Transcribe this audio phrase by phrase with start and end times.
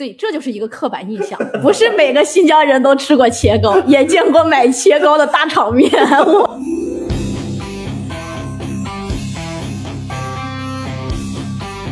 [0.00, 5.90] 对，这就是一个刻板印象，不是每个新疆人都吃过切糕，也见过买切糕的大场面。
[6.24, 6.58] 我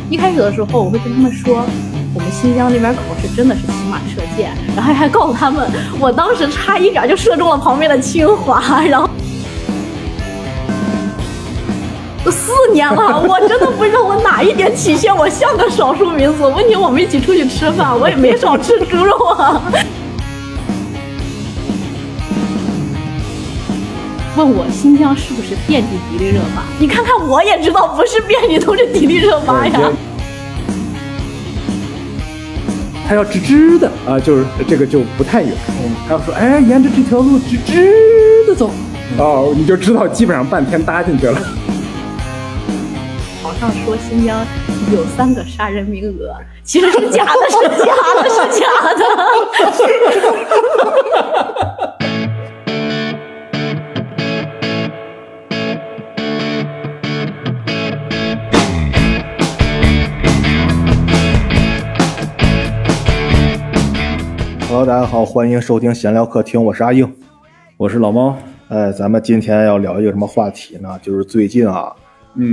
[0.09, 1.63] 一开始的时候，我会跟他们说，
[2.15, 5.69] 我们新疆那边考试真的是骑马射箭，然后还告诉他们，
[5.99, 9.07] 我当时差一点就射中了旁边的清华，然后。
[12.23, 16.49] 都四年了， 我真的不知道我哪一点体现我像个少数民族。
[16.51, 19.61] 问题我们一起出去吃饭，我也没少吃猪肉啊。
[24.35, 26.63] 问我新疆是不是遍地迪丽热巴？
[26.79, 29.91] 你看看我也知道不是遍地都是迪丽热巴呀。
[33.07, 35.51] 他要直直的啊，就是这个就不太远。
[36.07, 37.91] 他要说，哎，沿着这条路直直
[38.47, 38.69] 的走，
[39.17, 41.41] 哦，你就知道基本上半天搭进去了。
[43.49, 44.45] 网上说新疆
[44.93, 49.01] 有三个杀人名额，其实是假的，是假的，是假的。
[64.67, 67.11] Hello，大家好，欢迎收听闲聊客厅，我是阿英，
[67.77, 68.37] 我是老猫。
[68.67, 70.99] 哎，咱们今天要聊一个什么话题呢？
[71.01, 71.91] 就是最近啊。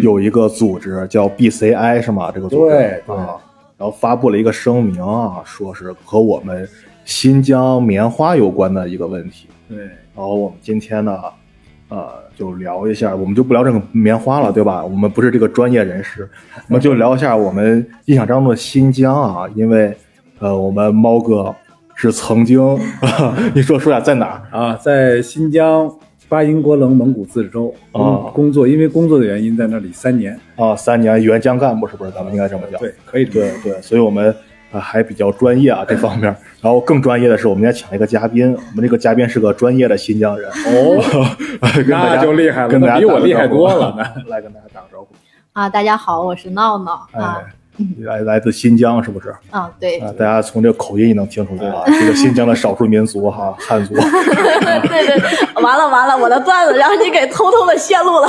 [0.03, 2.31] 有一个组织叫 BCI 是吗？
[2.35, 3.37] 这个组织对啊，
[3.79, 6.69] 然后发布了一个声明啊，说是和我们
[7.05, 9.47] 新疆棉花有关的一个问题。
[9.69, 11.19] 对，然后我们今天呢，
[11.89, 14.85] 呃，就聊一下，我们就不聊这个棉花了，对吧？
[14.85, 16.29] 我们不是这个专业人士，
[16.69, 19.97] 我们就聊一下我们印象当中的新疆啊，因为
[20.39, 21.55] 呃，我们猫哥
[21.95, 22.79] 是曾经，
[23.55, 24.75] 你说说呀在哪儿啊？
[24.77, 25.91] 在新疆。
[26.29, 32.11] 巴音郭楞蒙古自治州啊，工作因为工作的原因在那里三年啊，三年援疆干部是不是？
[32.11, 32.81] 咱们应该这么讲。
[32.81, 34.35] 对，可以对对，所以我们
[34.73, 36.25] 啊还比较专业啊这方面。
[36.61, 41.27] 然后更专业的是，我们今天请一个嘉宾，我们这个嘉宾是个专业的新疆人哦，
[41.87, 43.95] 那就厉害了，跟大家比我厉害多了。
[44.27, 45.09] 来跟大家打个招呼
[45.53, 47.41] 啊，大家好，我是闹闹啊。
[48.01, 49.35] 来来自新疆是不是？
[49.51, 49.99] 啊，对。
[49.99, 53.95] 啊，大家从这个口音也能听出来啊，这个新疆的少数民族哈，汉族。
[54.89, 58.29] 对对，完了完了，我的段子让你给偷偷的泄露了。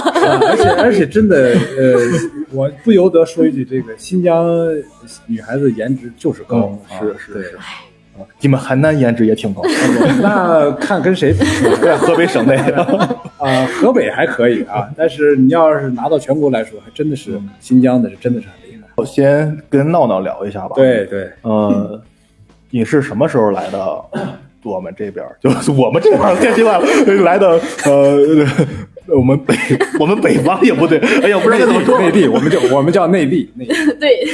[0.49, 1.99] 而且而且真的，呃，
[2.51, 4.45] 我不由得说一句，这个新疆
[5.25, 7.57] 女孩子颜值就是高，是是是。
[8.39, 9.61] 你们邯郸颜值也挺高，
[10.23, 11.39] 那看跟谁比？
[11.83, 12.55] 在河北省内
[13.37, 18.47] 啊，河北还可以啊，但是你要是拿到全国来说，还真的是新疆的是真的是。
[18.97, 20.75] 我先跟闹闹聊一下吧。
[20.75, 22.01] 对对，呃，
[22.71, 24.03] 你是什么时候来的？
[24.63, 26.77] 我们这边就是我们这边天气外
[27.23, 27.47] 来的，
[27.85, 28.17] 呃，
[29.15, 29.55] 我们北
[29.99, 31.97] 我们北方也不对，哎呀，不知道怎么说。
[31.99, 33.49] 内地，我们叫我们叫内地。
[33.55, 34.27] 内地 对，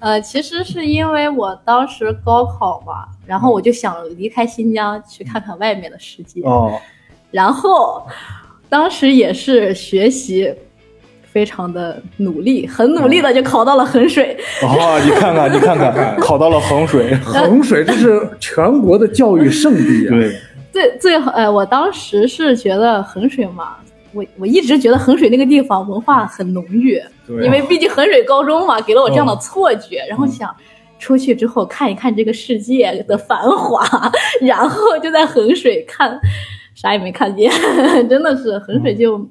[0.00, 6.42] 呃，其实是因为我当时高考嘛，然后我就想离开新疆去看看外面的世界。
[6.42, 6.78] 哦，
[7.30, 8.04] 然后
[8.68, 10.52] 当时也是学习。
[11.34, 14.36] 非常的努力，很努力的就考到了衡水。
[14.62, 17.12] 哦，你看看，你看看， 考到了衡水。
[17.26, 20.10] 衡水这是全国的教育圣地啊！
[20.10, 20.38] 对，
[20.70, 23.78] 最最好，哎，我当时是觉得衡水嘛，
[24.12, 27.02] 我我一直觉得衡水那个地方文化很浓郁，
[27.42, 30.06] 因为毕竟衡水高中嘛，给了我这样的错觉。
[30.08, 30.48] 然后想
[31.00, 33.84] 出去之后看一看这个世界的繁华，
[34.40, 36.16] 然后就在衡水看，
[36.76, 37.50] 啥也没看见，
[38.08, 39.28] 真的是衡水就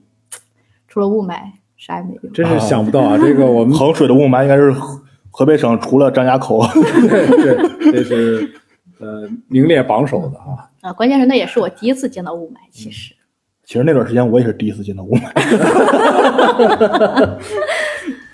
[0.89, 1.37] 除了雾霾。
[1.85, 3.17] 啥也没有，真是想不到啊！
[3.17, 4.73] 这个我们衡水的雾霾应该是
[5.29, 8.49] 河北省除了张家口， 对，这是
[8.99, 10.69] 呃名列榜首的啊。
[10.79, 13.13] 啊，关键是那也是我第一次见到雾霾，其实。
[13.65, 15.29] 其实那段时间我也是第一次见到雾霾。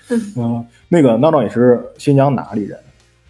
[0.36, 2.78] 嗯，那个闹闹也是新疆哪里人？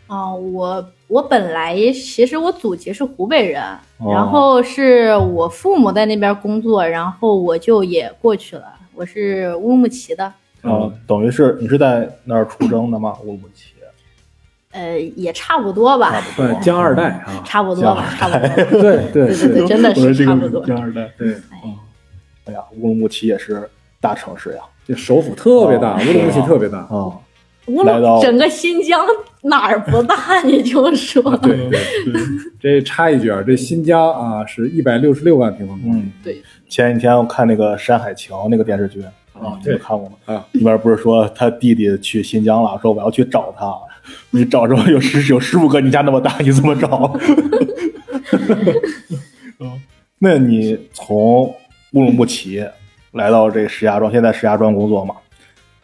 [0.08, 3.62] 哦，我我本来其实我祖籍是湖北人，
[3.98, 8.64] 然后是我父母在那边工作，然后我就也过去了。
[8.94, 10.24] 我是乌鲁木齐的，
[10.62, 13.16] 啊，等于是你是在那儿出生的吗？
[13.22, 13.72] 乌鲁木齐，
[14.72, 19.48] 呃，也差不多吧，对江二代啊，差不多吧，差不多， 对对对。
[19.54, 21.34] 对，真的是差不多，江二代，对，
[22.44, 22.52] 哎。
[22.52, 23.68] 呀，乌鲁木齐也是
[24.00, 26.78] 大城市呀，这首府特别大，乌鲁木齐特别大。
[26.78, 27.14] 啊，
[27.66, 29.06] 乌鲁整个新疆
[29.42, 30.42] 哪儿不大？
[30.42, 31.82] 你就说，对对对，
[32.60, 36.42] 这插一句啊，这新疆啊是一百六十六万平方公里，对。
[36.68, 39.02] 前几天我看那个《山海情》那个电视剧
[39.32, 40.14] 啊，你们看过吗？
[40.26, 43.74] 啊，里边不是说他弟弟去新疆了，说我要去找他，
[44.30, 47.18] 你找着有十有十五个你家那么大，你怎么找？
[49.58, 49.80] 嗯，
[50.18, 51.42] 那你从
[51.92, 52.64] 乌鲁木齐
[53.12, 55.14] 来到这石家庄，现在石家庄工作嘛？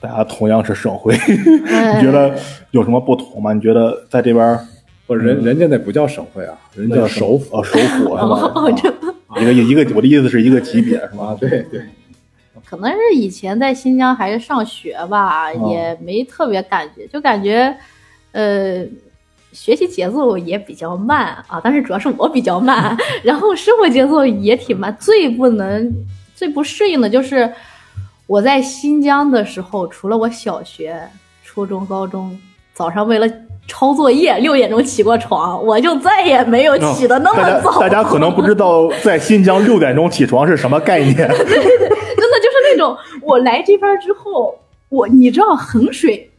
[0.06, 1.14] 大家同样是省会，
[1.66, 2.34] 哎你觉得
[2.70, 3.52] 有什么不同吗？
[3.52, 4.58] 你觉得在这边
[5.06, 8.52] 不是人人家那不叫省会啊，人家叫首府哦，首府 是吧？
[8.54, 8.72] 哦，
[9.34, 11.26] 这一个一个，我的意思是一个级别是吧？
[11.26, 11.80] 啊，对对，
[12.64, 17.76] 可能是以前在新疆还是上学吧，哦也没特别感觉，就感觉，
[18.32, 18.84] 呃，
[19.52, 24.94] 学习节奏也比较慢啊，但是主要是我比较慢， 然后生活节奏也挺慢。
[24.98, 25.92] 最不能、
[26.34, 27.50] 最不适应的就是
[28.26, 31.00] 我在新疆的时候，除了我小学、
[31.44, 32.38] 初中、高中
[32.74, 33.26] 早上为了
[33.68, 37.80] 抄作业六点钟起过床，我就再也没有起的那么早。
[37.80, 41.14] 大家可能不知道，在新疆六点钟起床是什么概念。
[41.16, 44.58] 对对真的就是那种我来这边之后，
[44.88, 46.30] 我你知道衡水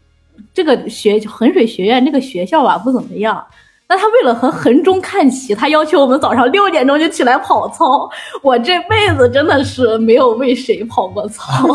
[0.53, 3.45] 这个学衡水学院这个学校吧不怎么样，
[3.89, 8.09] 那他为了和衡中看齐，他要求我们早上六点钟就起来跑操。
[8.41, 11.67] 我这辈子真的是没有为谁跑过操，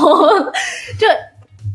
[0.98, 1.06] 这。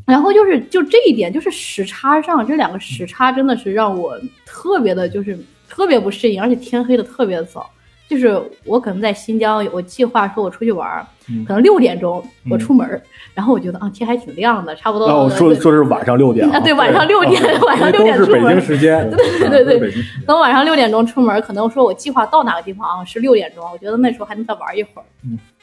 [0.06, 5.38] 然后就是就这一点，就是时差上这两个时差真的是让我特别的，就是
[5.68, 7.70] 特别不适应，而且天黑的特别早。
[8.08, 11.06] 就是我可能在新疆，我计划说我出去玩
[11.46, 13.02] 可能六点钟我出门儿，
[13.34, 15.06] 然后我觉得啊天还挺亮的，差不多。
[15.08, 18.54] 哦，说说是晚上六点啊，对，晚上六点，晚上六点出门北。
[18.54, 25.06] 京时间，对对对都是北京时间等晚上六点钟出门，可能说我计划到哪个地方啊是六点钟，我觉得那时候还能再玩一会儿。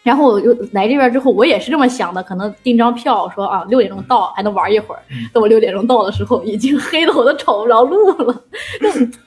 [0.04, 0.08] 嗯。
[0.08, 5.00] 然后我就来这边之后，我也是这么想的，可能订张票说啊六点钟到还能玩一会儿。
[5.10, 8.42] 嗯等我六点钟到的时候，已经黑的我都找不着路了。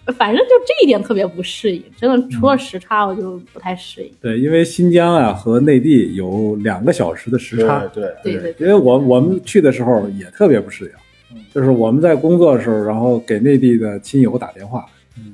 [0.05, 4.11] 就反正就这一点特别不适应，真的除了时差我就不太适应。
[4.21, 10.85] 对，因为新疆啊和内地有两个小时的时差，对对对因为我我们去的时候也特别不适
[11.33, 14.85] 应，就是我们在工作的时候，然后给内地的亲友打电话，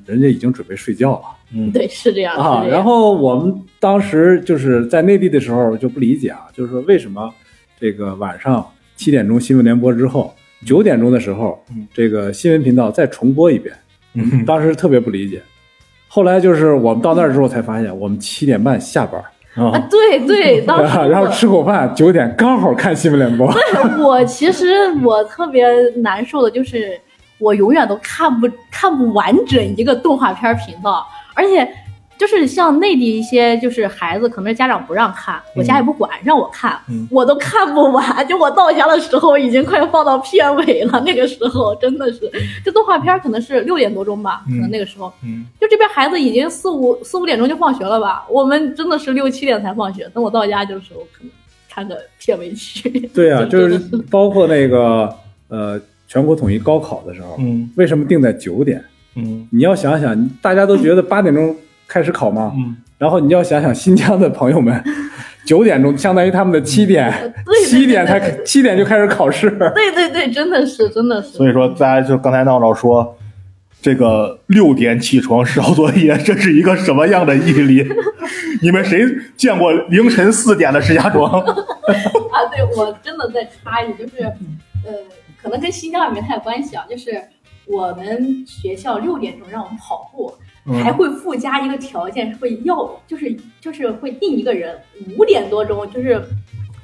[0.05, 1.21] 人家已经准备睡觉了
[1.55, 2.35] 嗯，对，是这样。
[2.35, 2.61] 啊。
[2.63, 7.31] 是这样然后我们当时就是在内地的时候就不理解啊，就是说为什么
[7.79, 8.65] 这个晚上
[8.95, 10.33] 七点钟新闻联播之后，
[10.65, 13.75] 九点钟的时候嗯，这个新闻频道再重播一遍，
[14.13, 15.41] 嗯当时特别不理解。
[16.07, 19.19] 后来就是我们到那儿之后才发现，我们七点半下班，
[19.55, 23.51] 啊啊，，对对， 当时然后吃口饭，九点刚好看新闻联播。
[23.99, 24.67] 我其实
[25.03, 25.65] 我特别
[25.97, 26.99] 难受的就是，
[27.43, 31.67] 我永远都看不看不完整一个动画片频道，而且
[32.17, 37.05] 就是像内地一些就是孩子，可能是家长不让看，我家也不管，让我看，嗯。
[37.11, 38.25] 我都看不完。
[38.27, 42.31] 就我到家的时候，已经快放到片尾了，那个时候真的是，
[42.63, 45.45] 这动画片可能是六点多钟吧，可能那个时候，嗯。
[45.59, 51.31] 就这边孩子已经四五四五点钟就放学了吧，我们真的是六七点才放学，等我到家就是我，可能
[51.67, 52.87] 看个片尾曲。
[53.13, 53.77] 对啊， 就是
[54.09, 55.13] 包括那个
[55.49, 55.81] 呃
[56.13, 58.79] 全国统一高考的时候，嗯为什么定在九点？
[59.15, 61.55] 嗯你要想想，大家都觉得八点钟
[61.87, 62.53] 开始考吗？
[62.55, 64.79] 嗯，然后你要想想新疆的朋友们，
[65.43, 67.11] 九点钟相当于他们的七点，
[67.65, 69.49] 七点才对七点就开始考试。
[69.49, 71.29] 对对对，真的是，真的是。
[71.29, 73.17] 所以说大家就刚才闹闹说。
[73.81, 77.85] 这个六点起床烧作业，这是一个什么样的毅力？
[78.63, 79.05] 你们谁
[79.35, 81.29] 见过凌晨四点的石家庄？
[81.43, 81.43] 啊，
[82.49, 84.23] 对我真的在插一句，就是，
[84.85, 84.93] 呃，
[85.43, 87.21] 可能跟新疆也没太关系啊，就是
[87.67, 90.33] 我们学校六点钟让我们跑步，
[90.65, 94.79] 嗯还会附加一个条件，会要，就是就是会定一个人
[95.17, 96.23] 五点多钟，就是。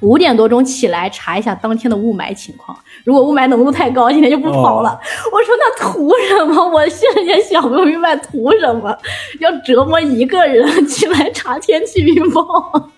[0.02, 2.74] 五点多钟起来查一下当天的雾霾情况，
[3.04, 4.98] 如果雾霾浓度太高，今天就不跑了。
[5.30, 6.66] 我说那图什么？
[6.72, 8.96] 我现在也想不明白图什么，
[9.40, 12.90] 要折磨一个人 起来查天气预报。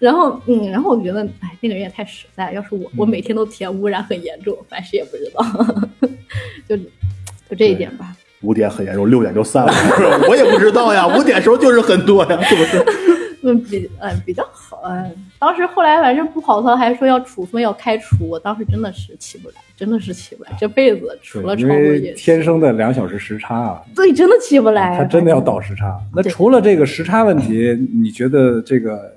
[0.00, 2.52] 然后，嗯，然后我觉得，哎，那个人也太实在。
[2.52, 6.08] 要是我，我每天都填污染很严重，凡事也不知道，
[6.68, 8.16] 就就这一点吧。
[8.40, 9.72] 五点很严重，六点就散了。
[10.28, 12.84] 我也不知道呀，五点时候就是很多呀，是不是？
[13.42, 14.82] 嗯，比嗯比较好。
[14.84, 24.98] 嗯，当时后来反正不跑操，还说要处分要开除，我当时真的是起不来，真的是起不来，这辈子除了因抄作业，为天生的两小时时差啊，对，真的起不来。
[24.98, 25.98] 他真的要倒时差。
[26.14, 29.10] 那除了这个时差问题，你觉得这个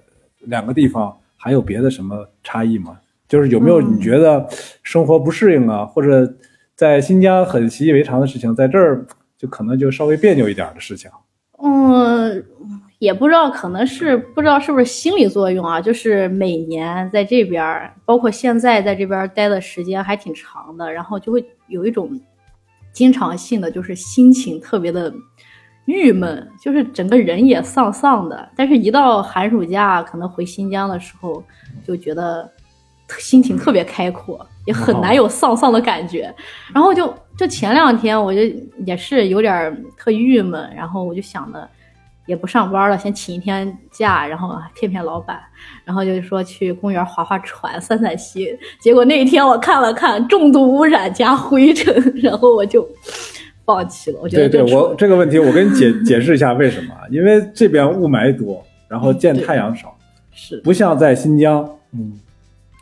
[0.45, 2.97] 两个地方还有别的什么差异吗？
[3.27, 4.47] 就是有没有嗯你觉得
[4.83, 6.31] 生活不适应啊，或者
[6.75, 9.05] 在新疆很习以为常的事情，在这儿
[9.37, 11.09] 就可能就稍微别扭一点的事情？
[11.63, 12.43] 嗯，
[12.99, 15.81] 也不知道，可能是不知道是不是心理作用啊。
[15.81, 22.19] 就是每年在这边，包括现在在这边待的时间还挺长的，然后就会有一种
[22.91, 25.11] 经常性的，就是心情特别的
[25.85, 28.49] 郁闷，就是整个人也丧丧的。
[28.55, 31.43] 但是，一到寒暑假，可能回新疆的时候，
[31.85, 32.49] 就觉得
[33.19, 36.33] 心情特别开阔，也很难有丧丧的感觉。
[36.73, 38.39] 然后就就前两天我就
[38.85, 41.69] 也是有点儿特郁闷，然后我就想的，
[42.25, 45.39] 也不上班了，先请一天假，然后骗骗老板，
[45.83, 48.47] 然后就是说去公园划划船、散散心。
[48.79, 52.87] 结果那一天我看了看，重度污染加灰尘， 然后我就
[53.65, 54.19] 放弃了。
[54.21, 56.93] 我觉得对对，我这个问题我跟你解 解释一下为什么？
[57.09, 59.95] 因为这边雾霾多，然后见太阳少，
[60.31, 60.59] 是。
[60.61, 62.19] 不像在新疆，嗯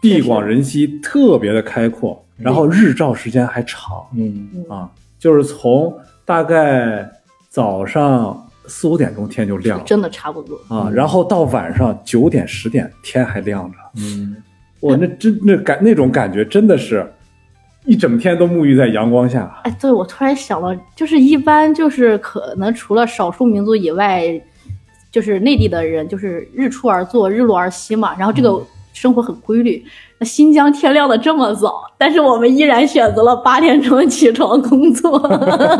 [0.01, 4.49] 地广人稀，特别的开阔，然后日照时间还长嗯。
[4.67, 5.95] 啊，就是从
[6.25, 7.07] 大概
[7.49, 9.83] 早上四五点钟天就亮了。
[9.85, 10.59] 真的差不多。
[10.67, 14.35] 啊，然后到晚上九点十点天还亮着，嗯，
[14.79, 17.05] 我那真那感那种感觉真的是，
[17.85, 19.59] 一整天都沐浴在阳光下。
[19.63, 24.23] 哎，对，我突然想到，就是一般就是可能除了少数民族以外，
[25.11, 28.61] 就是内地的人，就是日出而作，日落而息嘛，然后这个
[28.93, 29.83] 生活很规律。
[30.19, 35.19] 那新疆天亮的这么早，但是我们依然选择了八点钟起床工作，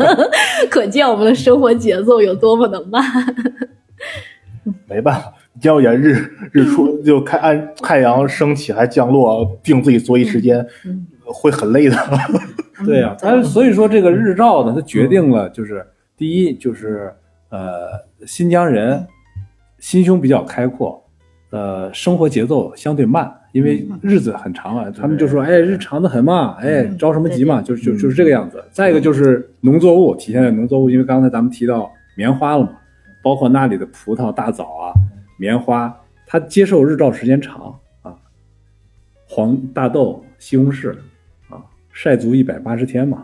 [0.68, 3.02] 可见我们的生活节奏有多么的慢。
[4.88, 5.32] 没办法，
[5.62, 10.66] 要演日日出就看按太阳升起还降落，定自己作息时间，
[11.32, 11.96] 会很累的。
[12.84, 15.86] 对呀、但是所以说这个日照呢，它决定了就是
[16.16, 17.14] 第一就是
[17.48, 17.90] 呃
[18.26, 19.06] 新疆人
[19.78, 21.00] 心胸比较开阔，
[21.50, 28.64] 呃生活节奏相对慢，因为日子很长啊，他们就说哎日长的很嘛，哎着什么急嘛，就就就是这个样子。
[28.72, 32.72] 再一个就是农作物体现在农作物，因为刚才咱们提到棉花了嘛，
[33.22, 34.92] 包括那里的葡萄、大枣啊、
[35.38, 35.96] 棉花，
[36.26, 38.16] 它接受日照时间长啊，
[39.28, 40.96] 黄大豆、西红柿啊，
[41.92, 43.18] 晒足一百八十天嘛。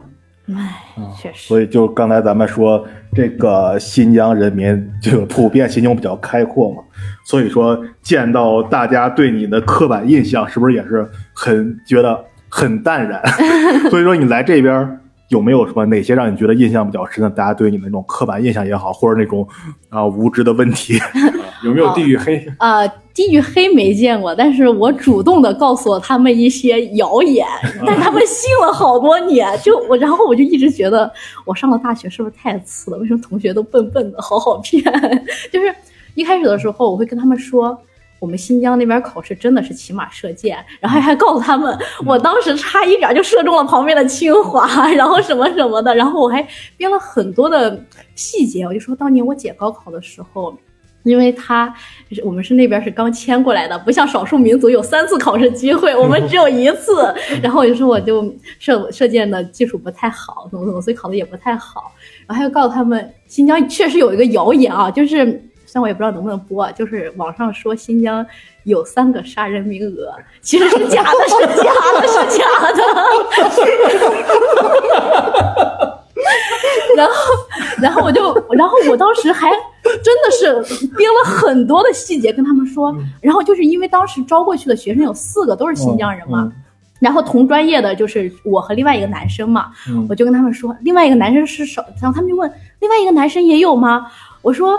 [0.55, 0.77] 唉，
[1.21, 2.83] 确实，所以就刚才咱们说，
[3.13, 6.83] 这个新疆人民这个普遍心胸比较开阔嘛，
[7.27, 13.23] 所以说见到大家对你的刻板印象，是不是也是很觉得很淡然？
[13.91, 14.99] 所以说你来这边
[15.29, 17.29] 有没有什么哪些让你觉得印象比较深的？
[17.29, 19.47] 大家对你的那种刻板印象也好，或者那种
[19.91, 20.99] 啊无知的问题？
[21.63, 22.47] 有没有地域黑？
[22.59, 27.47] 呃，地域黑没见过，但是我主动的告诉了他们一些谣言，
[27.87, 29.49] 但他们信了好多年。
[29.63, 31.11] 就我，然后我就一直觉得
[31.45, 32.99] 我上了大学是不是太次了？
[32.99, 34.83] 为什么同学都笨笨的，好好骗？
[35.53, 35.75] 就是
[36.15, 37.79] 一开始的时候，我会跟他们说。
[38.21, 46.45] 我们新疆那边考试真的是骑马射箭，然后还告诉他们，我当时差一点就射中了旁边的清华，然后什么什么的，然后我还
[46.77, 47.81] 编了很多的
[48.17, 50.53] 细节，我就说当年我姐高考的时候，
[51.09, 51.73] 因为他
[52.09, 57.13] 就是我们是那边是刚迁过来的，不像少数民族有三次考试机会，我们只有一次。
[57.43, 61.93] 然后我就说我就射射箭的技术不太好，怎么怎么，所以考的也不太好。
[62.27, 65.25] 然后还要告诉他们，新疆确实有一个谣言啊，就是
[65.65, 68.27] 虽然我也不知道能不能播，就是网上说新疆
[68.65, 70.13] 有三个杀人名额，
[70.43, 72.45] 其实是假的，是假的，是假
[75.63, 75.98] 的。
[76.97, 77.13] 然后，
[77.81, 79.51] 然后我就，然后我当时还
[79.83, 86.53] 真的是编了很多的细节跟他们说，然后就是因为当时招过去的学生有四个都是新疆人嘛，
[87.01, 89.73] 然后同专业的就是我和另外一个男生嘛，
[90.09, 94.07] 我就跟他们说，另外一个男生是少，然后他们就问另外一个男生也有吗？
[94.43, 94.79] 我说。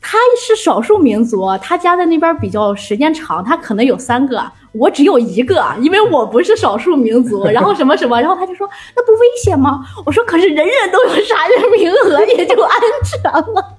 [0.00, 4.40] 他是少数民族，他家在那边比较时间长，他可能有三个，
[4.72, 7.46] 我只有一个，因为我不是少数民族。
[7.48, 9.80] 然后什么什么，然后他就说那不危险吗？
[10.04, 13.78] 我说可是人人都有杀人名额，也就安全了。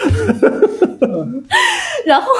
[2.06, 2.32] 然后，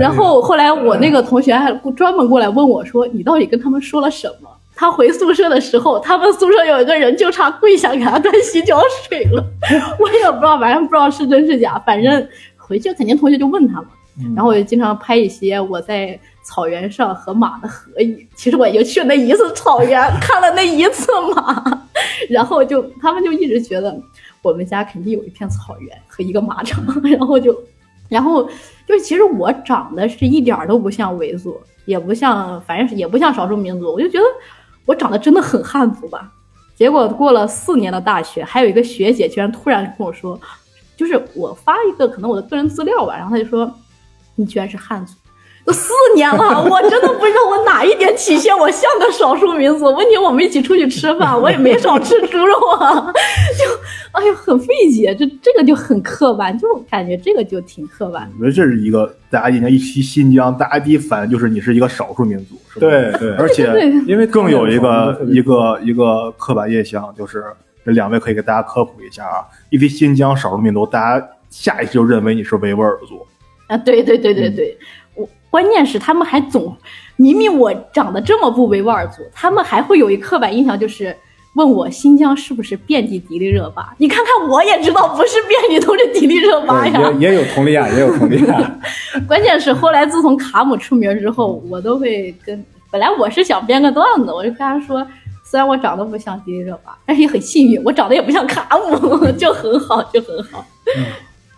[0.00, 9.44] 然后后来我那个同学还专门过来问我说：“你到底跟他们说了什么？”他回宿舍的时候，他们宿舍有一个人就差跪下给他端洗脚水了。
[10.00, 11.80] 我也不知道，反正不知道是真是假。
[11.84, 13.88] 反正回去肯定同学就问他嘛。
[14.34, 18.26] 然后我就经常拍一些我在草原上和马的合影。
[18.34, 21.82] 其实我也就去了那一次草原， 看了那一次马，
[22.30, 23.94] 然后就他们就一直觉得
[24.42, 27.56] 我们家肯定有一片草原和一个马场， 然后就，
[28.08, 28.48] 然后
[28.86, 34.24] 就其实我长得是一点都不像维族，也不像，反正是也不像少数民族，我就觉得。
[34.86, 36.30] 我长得真的很汉族吧？
[36.76, 40.40] 结果过了四年的大学，还有一个学姐居然突然跟我说，
[40.96, 43.68] 就是我发一个可能我的个人资料吧，然后她就说
[44.36, 45.14] 你居然是汉族，
[45.64, 49.86] 都四年了，我真的不知道我哪一点体现我像个少数民族。
[49.86, 53.12] 问题我们一起出去吃饭，我也没少吃猪肉啊，
[53.58, 53.64] 就
[54.12, 58.30] 哎呦很费解，这这个就很刻板，就感觉这个就挺刻板。
[58.38, 62.86] 我觉得这是一个大家印象一提新疆，大家第一反应就是你是一个少数民族，是吧？
[62.86, 63.64] 对对，而且
[64.06, 67.44] 因为更有一个一个一个刻板印象，就是
[67.84, 69.44] 这两位可以给大家科普一下啊。
[69.70, 73.26] 一提新疆少数民族，大家下意识就认为你是维吾尔族。
[73.66, 74.76] 啊，对对对对对，
[75.14, 76.76] 我关键是他们还总
[77.16, 81.16] 明明我长得这么不维吾尔族，他们还会有一刻板印象，就是
[81.54, 83.94] 问我新疆是不是遍地迪丽热巴？
[83.98, 87.10] 你看看我也知道不是遍地都是迪丽热巴呀。
[87.18, 88.78] 也也有佟丽娅，也有佟丽娅。
[89.26, 95.04] 关键是后来自从卡姆出名之后，我都会跟本来我是想编个段子，我就跟他说，
[95.50, 100.64] 虽然我长得不像迪丽热巴，但是也很幸运，我长得也不像卡姆， 就很好，就很好。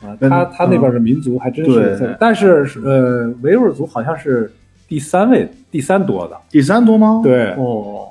[0.00, 4.52] 啊，他他那边的民族还真是，但是呃，维吾尔族好像是
[4.86, 7.20] 第三位，第三多的，第三多吗？
[7.22, 8.08] 对，哦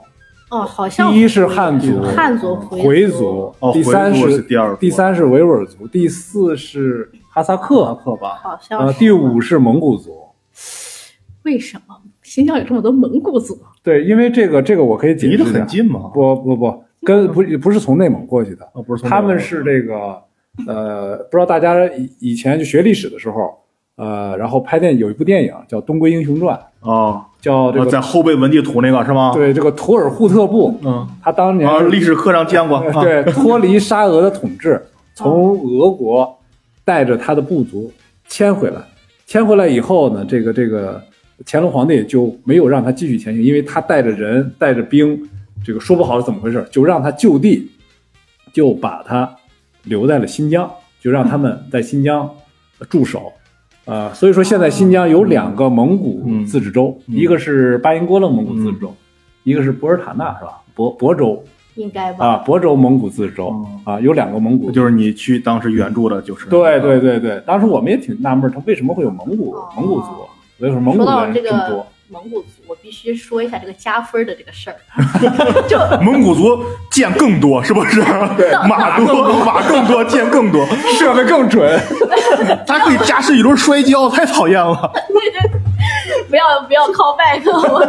[0.49, 10.11] 哦，好像第一是汉族，汉族回族，第三是第二，第三是维吾尔族，第四是哈萨克，哈萨克吧，好像呃，第五是蒙古族。
[11.43, 13.57] 为什么新疆有这么多蒙古族？
[13.81, 16.11] 对，因为这个这个我可以解释，离得很近吗？
[16.13, 20.21] 不不不，跟不不是从内蒙过去的，不是，他们是这个。
[20.65, 23.53] 呃，不知道大家以以前就学历史的时候，
[23.95, 26.59] 呃，然后拍电有一部电影叫《东归英雄传》
[26.91, 29.31] 啊，叫这个在后背文地图那个是吗？
[29.33, 34.83] 对，这个图尔扈特部，嗯，他当年历史课上见过，对， 脱离沙俄的统治，
[35.13, 36.39] 从俄国
[36.83, 37.91] 带着他的部族
[38.27, 38.81] 迁回来，
[39.25, 41.01] 迁回来以后呢，这个这个
[41.45, 45.19] 乾隆皇帝就没有让他继续前行，因为他带着人带着兵，
[45.63, 47.69] 这个说不好是怎么回事，就让他就地
[48.51, 49.35] 就把他。
[49.87, 50.69] 留在了新疆，
[51.01, 52.29] 就让他们在新疆
[52.89, 53.31] 驻守，
[53.85, 58.93] 呃，所以说现在新疆有两个蒙古自治州，一个是巴音郭楞蒙古自治州，
[59.43, 60.61] 一个是博尔塔纳是吧？
[60.75, 61.43] 博博州
[61.75, 62.25] 应该吧？
[62.25, 70.07] 啊，博州蒙古自治州啊，有两个蒙古，就是你去当时援助的，就是对对对对，当时我们也挺纳闷，他为什么会有蒙古蒙古族？
[70.59, 71.87] 为什么蒙古人这么多？
[72.09, 74.77] 蒙古族，我必须说一下这个加分的这个事儿。
[75.67, 78.01] 就蒙古族箭更多，是不是？
[78.67, 80.65] 马多， 马更多，箭更多，
[80.97, 81.79] 射的更准。
[82.65, 84.91] 他可以加试一轮摔跤，太讨厌了。
[86.29, 87.41] 不要不要 call back！
[87.71, 87.79] 我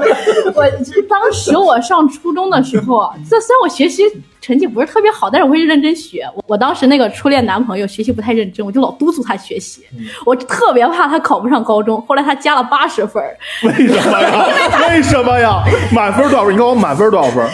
[0.54, 0.68] 我
[1.09, 4.04] 当时我上初中的时候啊，这虽然我学习。
[4.40, 6.25] 成绩不是特别好，但是我会认真学。
[6.47, 9.83] 我当时那个初恋男朋友学习不太认真，我就老督促他学习。
[10.25, 12.00] 我特别怕他考不上高中。
[12.07, 13.23] 后来他加了八十分。
[13.64, 14.47] 为什么呀？
[14.88, 15.62] 为什么呀？
[15.92, 16.54] 满分多少分？
[16.54, 17.47] 你看我满分多少分？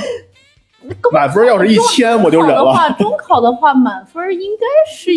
[1.10, 2.94] 满分要是一千我就忍了。
[2.98, 5.10] 中考的话，满分应该是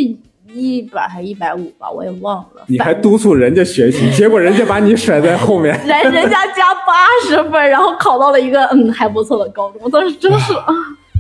[0.57, 2.63] 一百还一百五吧，我也忘了。
[2.67, 5.79] 你还督促人家学习，结果人家把你甩在后面。
[5.85, 9.81] 人人家加八十分，然后考到了一个嗯还不错的高中。
[9.83, 10.65] 我当时真是啊。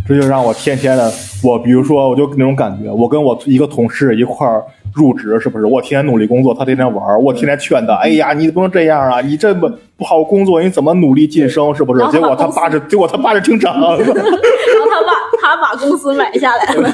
[0.07, 1.11] 这就让我天天的，
[1.43, 4.63] 我比如说，我就那种感觉，我跟我一个同事一块儿
[4.97, 5.65] 入职，是不是？
[5.65, 12.05] 我天天努力工作，他天天玩我天天劝他，哎呀，你不能这样啊，你这么不好工作，你怎么努力晋升，是不是？
[12.07, 16.89] 结果他爸是，结果他爸是厅长， 然后他把他把公司买下来了，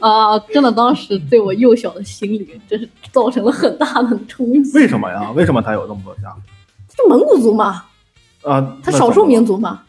[0.00, 4.72] 啊，真的，当时对我幼小的心灵，真是造成了很大的冲击。
[4.78, 5.30] 为什么呀？
[5.36, 6.34] 为什么他有那么多家？
[6.96, 7.84] 就蒙古族嘛，
[8.42, 9.80] 啊，他少数民族嘛。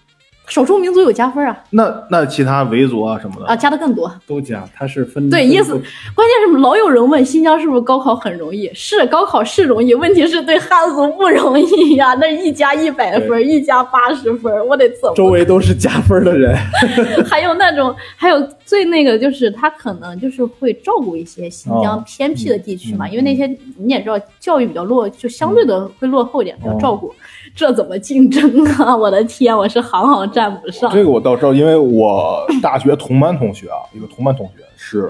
[0.48, 1.58] 少数民族有加分啊？
[1.72, 4.64] 那那其他维族啊什么的啊，加的更多，都加。
[4.76, 5.72] 他是分对意思，
[6.14, 8.70] 关键是老有人问新疆是不是高考很容易？
[8.74, 12.14] 是高考是容易，问题是对汉族不容易呀。
[12.22, 15.16] 那一加一百分，一加八十分，我得怎么？
[15.16, 16.56] 周围都是加分的人。
[17.26, 27.14] 还有那种，还有最那个就是他可能就是会照顾一些新疆偏僻的地区嘛，因为那些你也知道教育比较落，就相对的会落后一点，比较照顾。
[27.56, 28.94] 这怎么竞争啊？
[28.96, 30.92] 我的天，我是行行站不上。
[30.92, 35.10] 这个我倒知道，因为我大学同班同学啊，一个同班同学是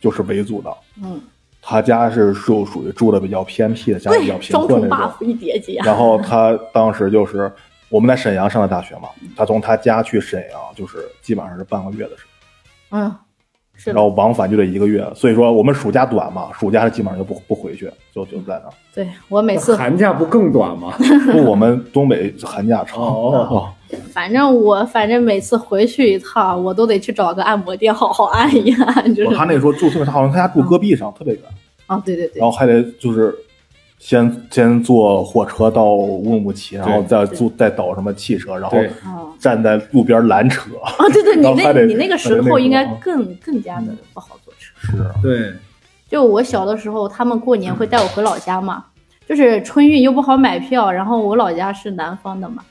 [0.00, 1.20] 就是维族的，嗯，
[1.60, 5.12] 他家是属属于住的比较偏僻的，家里比较贫困那种。
[5.28, 5.78] 一叠叠。
[5.84, 7.52] 然后他当时就是
[7.90, 12.98] 我们在沈阳上的大学嘛，他从他家去沈阳就是基本上是半个月的时间。
[12.98, 13.14] 嗯。
[13.84, 18.70] 然后往返就得一个月，所以说我们暑假短嘛，暑假基本上就不不回去，就就在那。
[18.94, 20.94] 对我每次寒假不更短吗？
[21.32, 23.02] 不，我们东北寒假长。
[23.02, 23.68] 哦，
[24.12, 29.14] 反正我反正每次回去一趟，我都得去找个按摩店好好按一按。
[29.14, 31.42] 就是他那时候住，他好像他家住戈壁上，特别远。
[31.86, 32.40] 啊，对对对。
[32.40, 33.34] 然后还得就是。
[33.98, 38.78] 先先坐火车到乌鲁木齐，然后再坐再倒什么汽车，然后
[39.38, 40.70] 站在路边拦车。
[40.82, 44.74] 啊，对对，你那你那个时候应该更更加的不好坐车。
[44.78, 45.52] 是，对。
[46.06, 48.84] 就我小的时候，他们过年会带我回老家嘛，
[49.26, 52.62] 就是春运又不好买票，然后我老家是南方的嘛，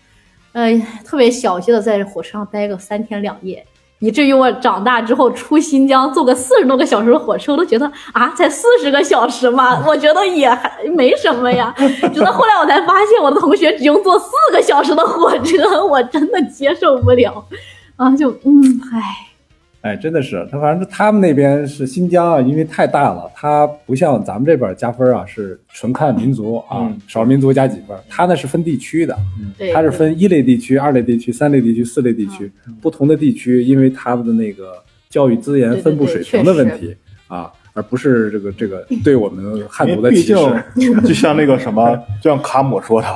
[0.53, 3.65] 呃，特别小气的在火车上待个三天两夜。
[4.03, 11.73] 以至于我长大之后出新疆坐个四十多个小时的火车，我都觉得啊，才四十个小时嘛，我觉得也还没什么呀。
[12.13, 17.45] 直到后来我才发现，我的同学只用坐四个小时的火车，我真的接受不了
[17.95, 18.11] 啊！
[18.11, 19.29] 就嗯，唉，
[19.83, 29.13] 哎，真的是，他反正他们那边是新疆啊，因为太大了，它不像咱们这边加分啊，是纯看民族啊，嗯少数民族加几分，它那是分地区的，
[29.57, 32.49] 对，它是分一类地区、二类地区、三类地区、四类地区，
[32.81, 34.73] 不同的地区，因为他们的那个
[35.09, 36.95] 教育资源分布水平的问题
[37.27, 40.33] 啊，而不是这个这个对我们汉族的歧视。
[41.05, 43.07] 就像那个什么，就像卡姆说的，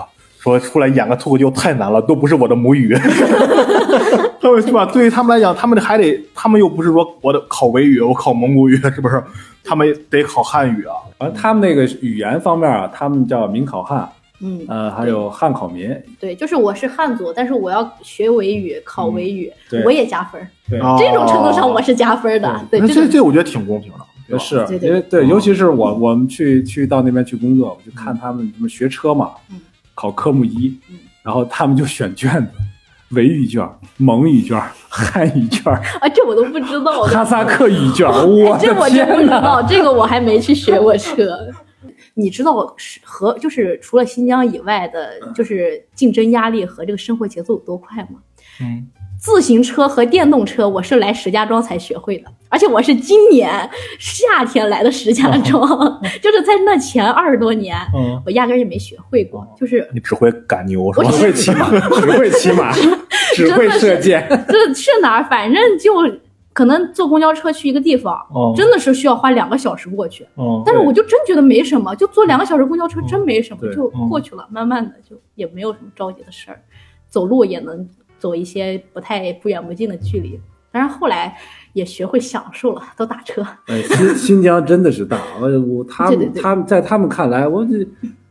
[0.48, 2.96] 说出来演个脱口秀太难了，都不是我的母语。
[4.40, 4.86] 他们是吧？
[4.86, 9.22] 对于他们来讲，他们还得，他们又不是说我的考维语，我考蒙古语，是不是？
[9.62, 10.96] 他们得考汉语啊。
[11.18, 14.08] 反正他们那个语言方面啊，他们叫民考汉，
[14.40, 20.40] 嗯，呃，还有汉考民，对，就是我是汉族，但是我要学维语、考维语，对我也加分。
[20.70, 22.62] 对，哦这种程度上我是加分的。
[22.72, 23.92] 对，那这这这我觉得挺公平
[24.30, 29.60] 的，是对对因为对，尤其是我我们去去到那边去工作，我就看他们什么学车嘛嗯，
[29.98, 32.52] 考科目一嗯，然后他们就选卷子，
[33.16, 37.02] 维语卷、蒙语卷、 汉语卷、啊，这我都不知道。
[37.06, 39.22] 哈萨克语卷，我哎这我的真不！
[39.22, 41.36] 知道，这个我还没去学过 车。
[42.14, 48.20] 你知道是和就是除了新疆以外的，就是竞争压力和这个生活节奏有多快吗？
[48.62, 48.88] 嗯，
[49.20, 55.68] 自行车和电动车，我是来石家庄才学会的，而且我是今年夏天来的石家庄，
[56.22, 61.08] 就是在那前二十多年，嗯，我压根儿也没学会过，就是你只会赶牛是吧？
[61.08, 61.12] 我？
[61.12, 62.72] 只会骑马，只会骑马，
[63.36, 64.28] 只会射箭。
[64.48, 65.94] 这去哪儿，反正就
[66.54, 68.54] 可能坐公交车去一个地方，哦。
[68.56, 70.26] 真的是需要花两个小时过去。
[70.38, 73.76] 嗯但是我就真觉得没什么，就坐两个小时公交车真没什么，对。
[73.76, 76.62] 就过去了，慢慢的就也没有什么着急的事儿，
[77.10, 77.88] 走路也能
[78.20, 80.40] 走一些不太不远不近的距离。
[80.70, 81.36] 当然后来
[81.74, 83.42] 也学会享受了，都打车。
[83.68, 87.78] 哎，新 新疆真的是大，我我他他们在他们看来，我这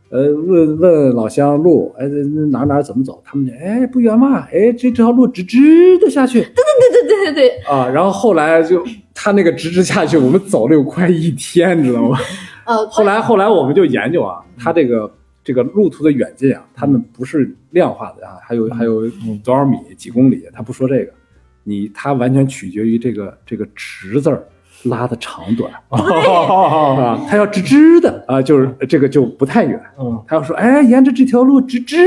[0.09, 2.15] 呃问问老乡路，哎这
[2.51, 3.21] 哪哪怎么走？
[3.25, 6.53] 他们就哎不远嘛，哎这这条路直直的下去对对
[6.91, 8.81] 对对对对对，啊，然后后来就
[9.13, 12.17] 他那个直直下去，我们走了有快一天，你知道吗？
[12.65, 15.11] 呃， 后来后来我们就研究啊，他这个
[15.43, 19.07] 这个路途的远近啊，他们不是量化的啊，还有还有
[19.43, 21.11] 多少米几公里，他不说这个，
[21.63, 24.47] 你他完全取决于这个这个直字儿
[24.83, 29.81] 拉的长短 啊，他要直直的啊，就是这个就不太远。
[29.99, 31.97] 嗯，他要说哎，沿着这条路直直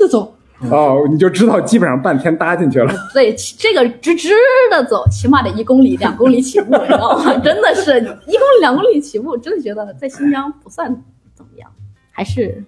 [0.00, 0.34] 的走。
[0.72, 2.92] 哦，你就知道基本上半天搭进去了。
[3.14, 4.30] 对，起这个直直
[4.72, 7.32] 的走，起码得一公里、两公里起步，你知道吗？
[7.38, 10.88] 真的是一公里、两公里起步，真的觉得在新疆不算
[11.32, 11.70] 怎么样，
[12.10, 12.64] 还是，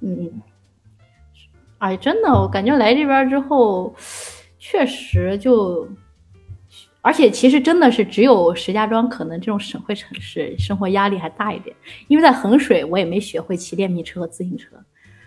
[0.00, 0.28] 嗯，
[1.82, 3.92] 哎，真的，我感觉来这边之后，
[4.56, 5.84] 确实就，
[7.00, 11.74] 而且其实真的是只有石家庄可能这种省会城市生活压力还大一点，
[12.06, 14.76] 因为在衡水我也没学会骑电瓶车和自行车，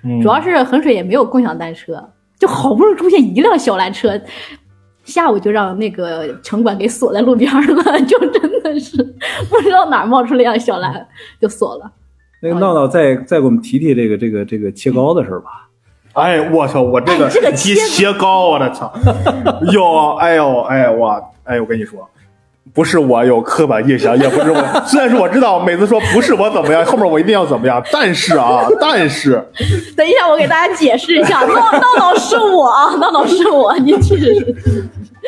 [0.06, 2.02] 嗯主要是衡水也没有共享单车，
[2.40, 4.18] 就好不容易出现一辆小蓝车，
[5.04, 8.96] 下午就让那个城管给锁在路边了， 就真的是
[9.50, 11.06] 不知道哪儿冒出了辆小蓝
[11.42, 11.92] 就锁了。
[12.42, 15.65] 那个闹闹再再给我们提提这个这个这个切糕的事儿吧。
[16.16, 16.82] 哎，我操！
[16.82, 18.92] 我这个哎这个提切切糕，我的操！
[19.72, 22.08] 哟，哎呦，哎我，哎，我跟你说，
[22.74, 24.62] 不是我有刻板印象，也不是我。
[24.86, 29.34] 虽然说我知道每次说不是我怎么样，后面我一定要怎么样，但是啊，但是
[29.96, 34.56] 等一下，我给大家解释一下，闹闹闹是我啊，闹闹是我，你确实是。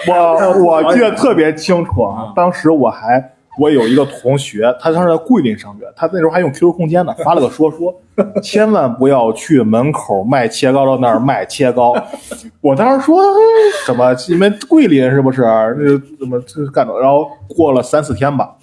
[0.07, 7.93] 我我记得特别清楚啊，当时我还我有一个同学，他当时在桂林上学，他那时候还用 QQ 空间呢，发了个说说，
[8.41, 11.95] 千万不要去门口卖切糕的那儿卖切糕。
[12.61, 13.35] 我当时说哎
[13.85, 15.41] 什么你们桂林是不是？
[15.41, 16.93] 那怎么这干的？
[16.99, 18.55] 然后过了三四天吧，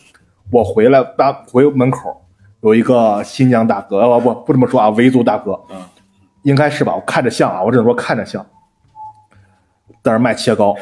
[0.52, 2.22] 我回来大回门口
[2.60, 5.76] 有一个新疆大哥，呃不不这么说啊，维族大哥，嗯，
[6.42, 6.94] 应该是吧？
[6.94, 8.46] 我看着像啊，我只能说看着像，
[10.02, 10.74] 在那儿卖切糕。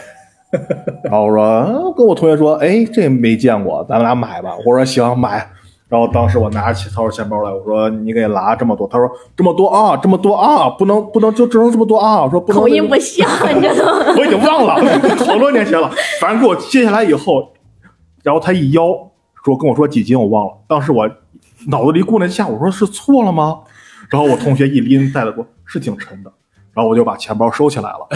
[1.05, 4.51] 然后我说，嗯跟我同学说，哎，这没见过，咱俩买吧。
[4.67, 5.49] 我说行，买。
[5.89, 12.23] 然后当时我拿起掏出钱包来，我说你给拿这么多，他说这么多啊，这么多啊，不能不能就只能这么多啊。
[12.23, 14.15] 我说不能，口音不像， 你知道吗？
[14.17, 14.75] 我已经忘了，
[15.27, 15.91] 好多年前了。
[16.21, 17.53] 反正给我接下来以后，
[18.23, 18.85] 然后他一腰
[19.45, 20.53] 说跟我说几斤，我忘了。
[20.67, 21.07] 当时我
[21.69, 23.61] 脑子里过了一下，我说是错了吗？
[24.09, 26.33] 然后我同学一拎袋子说，是挺沉的。
[26.75, 28.09] 然后我就把钱包收起来了。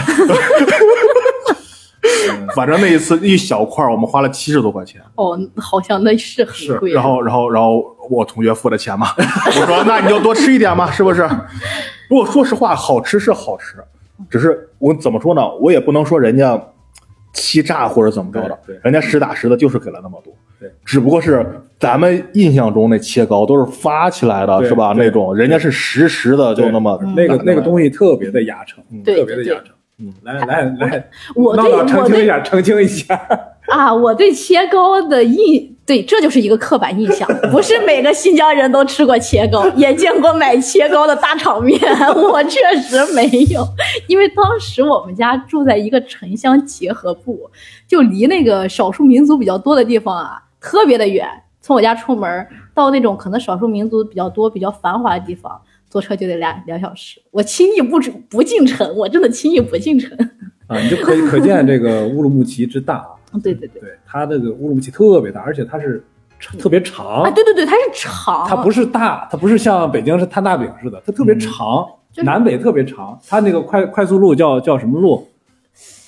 [2.55, 5.01] 反正那一次一小块儿，我们花了七十多块钱。
[5.15, 6.91] 哦，好像那是很贵。
[6.91, 11.27] 然后，然后，然后我同学付的钱嘛，我说那你就多吃一点嘛，是不是？
[12.09, 13.77] 不过说实话，好吃是好吃，
[14.29, 15.41] 只是我怎么说呢？
[15.55, 16.59] 我也不能说人家
[17.33, 20.33] 欺诈或者怎么着的人家实打实的就是给了那么多。
[20.59, 21.45] 对，只不过是
[21.79, 24.93] 咱们印象中那切糕都是发起来的，是吧？
[24.97, 29.75] 那种人家是实时的，就那么那个那个东西特别的压秤，特别的压成。
[29.99, 33.19] 嗯，来来来，我对我对澄清一下，澄清一下。
[33.67, 41.79] 啊，我对切糕的印，对，这就是一个刻板印象，不是每个新疆人都吃过切糕，也见过买切糕的大场面，
[42.15, 43.67] 我确实没有，
[44.07, 47.49] 因为当时我们家住在一个城乡结合部，
[47.87, 51.27] 就离那个少数民族比较多的地方啊，特别的远，
[51.59, 60.17] 从我家出门到那种可能少数民族比较多、比较繁华的地方，坐车就得两两小时，我轻易不不进城，我真的轻易不进城。
[60.67, 63.39] 啊，你就可以可见这个乌鲁木齐之大啊。
[63.41, 66.03] 对对对，对，它这个乌鲁木齐特别大，而且它是
[66.59, 71.85] 特别长啊，对对对，它是长，它不是大，它不是像北京是摊大饼似的，它特别长，
[72.17, 73.17] 南北特别长。
[73.27, 75.27] 它那个快快速路叫叫什么路？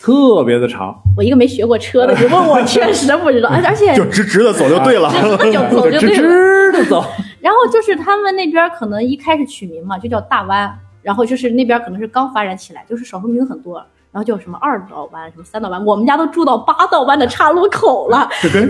[0.02, 0.98] 特别的长。
[1.18, 5.10] 我一个没学过车的，你问我 确实不知道，而且就直直的走就对了，
[5.52, 7.04] 就走就直直的走。
[7.40, 13.84] 然后就是他们那边可能一开始取名嘛，就叫大湾，然后就是那边可能是刚发展起来，就是少数民族很多。
[14.12, 18.28] 然后叫什么二道湾，什么三道湾，我们家都住到八道湾的岔路口了。
[18.42, 18.68] 这跟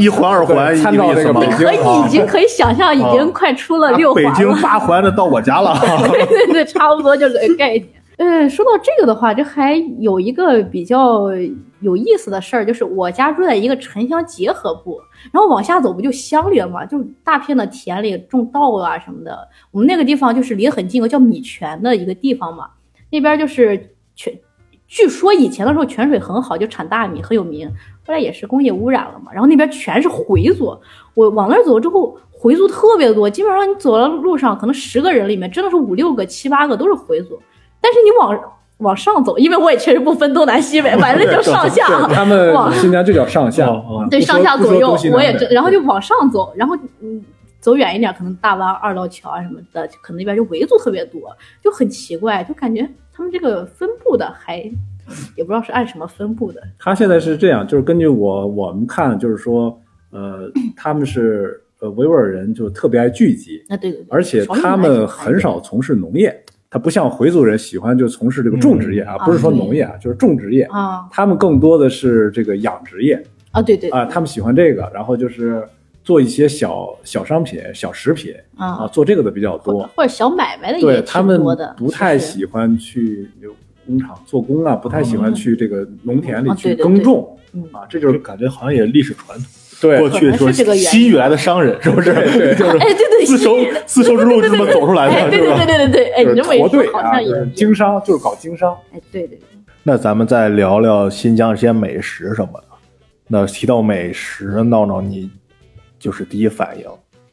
[0.00, 4.30] 一环二环参照这个你可以已经可以想象，已经快出了六环了。
[4.30, 5.78] 北京八环的到我家了。
[6.10, 7.88] 对对对，差不多就这个概念。
[8.18, 11.28] 嗯，说到这个的话，这还有一个比较
[11.80, 15.00] 有意思的事儿，就是我家住在一个城乡结合部，
[15.30, 19.38] 然后往下走不就乡里了嘛，就大片的田里种稻啊什么的。
[19.70, 22.68] 我们那个地方就是离得很近，个叫米泉的一个地方嘛，
[23.08, 24.36] 那边就是泉。
[24.88, 27.68] 据说以前的时候泉水很好，就产大米很有名。
[28.04, 30.76] 后来也是工业污染了嘛，然后那边全是回族。
[31.14, 37.40] 我往那儿走之后，回族特别多，基本上你走的路上，可能十个人里面真的是五六个、七八个都是回族。
[37.80, 38.38] 但是你往
[38.78, 41.86] 往上走，因为我也确实不分东南西北， 反正就上下。
[42.08, 43.68] 他们新疆就叫上下，
[44.10, 47.22] 对上下左右，我也然后就往上走，然后嗯
[47.60, 51.20] 走远一点，可能大湾二道桥啊什么的，可能那边就维族特别多，
[51.62, 52.88] 就很奇怪，就感觉。
[53.12, 54.58] 他们这个分布的还
[55.34, 56.62] 也不知道是按什么分布的。
[56.78, 59.76] 他现在是这样，就是根据我我们看，就是说，
[60.12, 63.60] 呃，他们是呃维吾尔人，就特别爱聚集。
[63.68, 64.06] 那，对对对。
[64.08, 71.08] 而且他们很少从事农业，他不像回族人喜欢就从事这个种植业啊，不是说农业啊，就是种植业啊。
[71.10, 75.66] 他们更多的是这个养殖业啊，对对啊，他们喜欢这个，然后就是。
[76.04, 81.74] 做一些小小商品、小食品啊，做这个的比较多，或者小买卖的也挺多的。
[81.76, 83.28] 不太喜欢去
[83.86, 87.36] 工厂做工啊，不太喜欢去这个农田里去耕种
[87.72, 89.46] 啊，这就是感觉好像也历史传统。
[89.80, 92.12] 对，过去说西域来的商人是不是？
[92.12, 98.76] 对，就是哎，对对，丝绸丝绸之路是这么走出来的，对对对对对对，哎，你这么一说，好像也经商，就是搞经商。
[98.92, 99.40] 哎，对对对。
[99.82, 102.66] 那咱们再聊聊新疆这些美食什么的。
[103.26, 105.30] 那提到美食，闹闹你。
[105.98, 106.84] 就是第一反应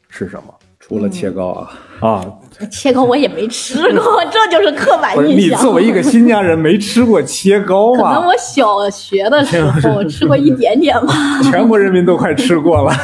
[0.08, 0.52] 是什么？
[0.86, 1.68] 除了切糕啊
[2.00, 2.24] 啊！
[2.70, 5.58] 切糕我也没吃过， 这就是刻板印象。
[5.58, 8.14] 你作为一个新疆人，没吃过切糕啊？
[8.14, 11.12] 可能我小学的时候吃过一点点吧。
[11.50, 12.94] 全国人民都快吃过了。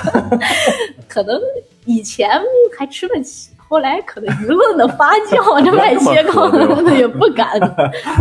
[1.09, 1.37] 可能
[1.85, 2.31] 以前
[2.79, 7.59] 还吃得起，后来可能舆论的发酵，这卖切糕的也不敢。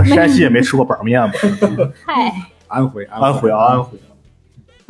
[0.05, 1.37] 山西也没吃过板面吧？
[2.03, 2.33] 嗨，
[2.67, 3.91] 安徽，安徽啊，安徽。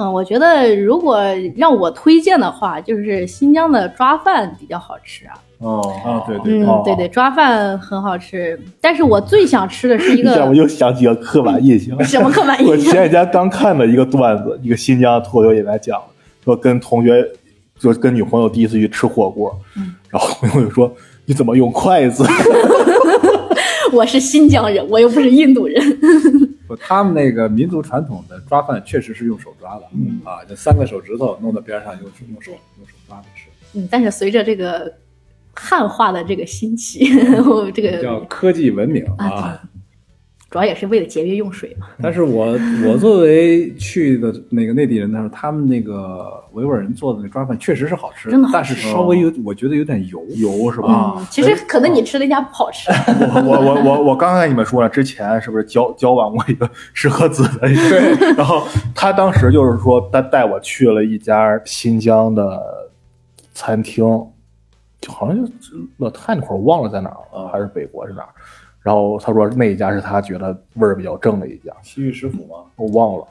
[0.01, 1.19] 嗯，我觉得如果
[1.55, 5.33] 让我推荐的话，就是新疆的抓饭比较好吃啊。
[5.59, 8.59] 哦啊，对对，嗯，对对，抓饭很好吃。
[8.81, 12.03] 但是我最想吃的是一个，我又想起个刻板印象。
[12.03, 12.71] 什么刻板印象？
[12.71, 16.01] 我前几天刚看的一个段子，一个新疆脱口秀演员讲，
[16.43, 17.23] 说跟同学，
[17.79, 19.55] 就跟女朋友第一次去吃火锅，
[20.09, 20.91] 然后朋友就说
[21.25, 22.25] ：“你怎么用筷子？”
[23.93, 25.79] 我是新疆人，我又不是印度人。
[26.75, 33.49] 他们那个民族传统的抓饭确实是用手抓的，嗯啊，就三个手指头弄到边上，用用手用手抓着吃。
[33.73, 34.93] 嗯，但是随着这个
[35.55, 37.05] 汉化的这个兴起，
[37.73, 39.61] 这个叫科技文明啊。
[40.51, 41.87] 主要也是为了节约用水嘛。
[42.01, 51.25] 但是我我作为去的那个内地人，他说他们那个维吾尔人做的那抓饭确实是好吃，真的，但是稍微有我觉得有点油油是吧？
[51.31, 52.91] 其实可能你吃那家不好吃。
[52.91, 57.67] 我我我我刚才跟你们说了，之前是不是交交往过一个石河子的？
[57.69, 58.11] 对。
[58.35, 62.61] 然后他当时就是说，他带我去了一家新疆的
[63.53, 64.03] 餐厅，
[64.99, 65.51] 就好像就
[65.97, 68.29] 乐泰那会儿，忘了在哪儿了，还是北国是哪儿？
[68.81, 72.57] 然后他说那一家是他觉得味儿比较正的一家，西域食府吗？
[72.75, 73.25] 我忘了。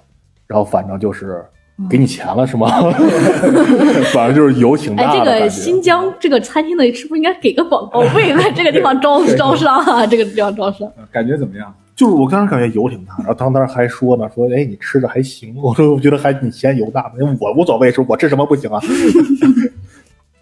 [0.47, 1.45] 然后反正就是
[1.89, 2.69] 给你钱了是吗？
[4.13, 5.31] 反正就是油挺大的。
[5.33, 10.07] 哎，这个新疆这个餐厅的是不是应该给个广告位，在 这个地方招招商啊？
[10.07, 11.73] 这个地方招商，感觉怎么样？
[11.97, 15.55] 就是我刚时感觉油挺大，然后他当时还说呢，说哎你吃着还行。
[15.63, 18.81] 我说我觉得还你嫌油大，我无所谓，说我吃什么不行啊？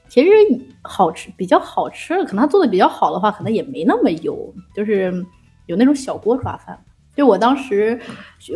[0.09, 0.31] 其实
[0.83, 5.13] 好吃，比较好吃，可能他做的比较好的话，可能也没那么油，就是
[5.67, 6.79] 有那种小锅抓饭，
[7.15, 8.01] 就我当时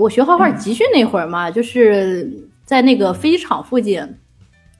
[0.00, 4.02] 我学画画集训那会儿嘛，就是在那个飞机场附近，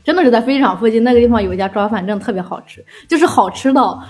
[0.02, 4.02] 真的是在飞机场附近那个地方有一家抓饭，真的特别好吃，就是好吃到。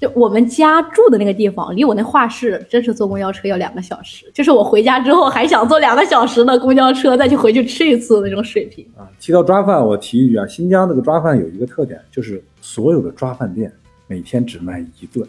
[0.00, 4.30] 就我们家住的那个地方，离我那画室真是坐公交车要两个小时。
[4.32, 9.04] 就是我回家之后还想坐两个小时的公交车再去回去吃一次那种水平啊。
[9.20, 13.70] 提到抓饭，我提一句啊，新疆那个抓饭有一个特点，就是所有的抓饭店
[14.06, 15.28] 每天只卖一顿。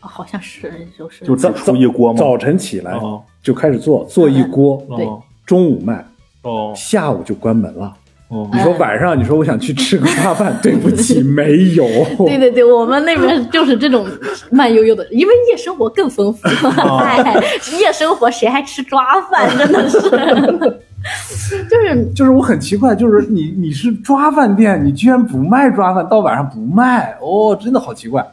[0.00, 2.18] 好像是，就是就只出一锅吗？
[2.18, 2.98] 早晨起来
[3.42, 5.06] 就开始做，做一锅，对，
[5.44, 6.06] 中午卖，
[6.42, 7.94] 哦，下午就关门了。
[8.28, 11.86] 哦，你说晚上，你说我想去吃个抓饭，对不起， 没有。
[12.26, 14.06] 对对对，我们那边就是这种
[14.50, 16.46] 慢悠悠的，因为夜生活更丰富。
[17.00, 17.34] 哎，
[17.80, 19.48] 夜生活谁还吃抓饭？
[19.56, 28.26] 真的是，就是就是我很奇怪，就是你你是抓饭店，你居然不卖抓饭，到晚上不卖，哦，真的好奇怪。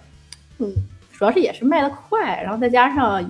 [0.60, 0.68] 嗯，
[1.18, 3.24] 主要是也是卖的快，然后再加上。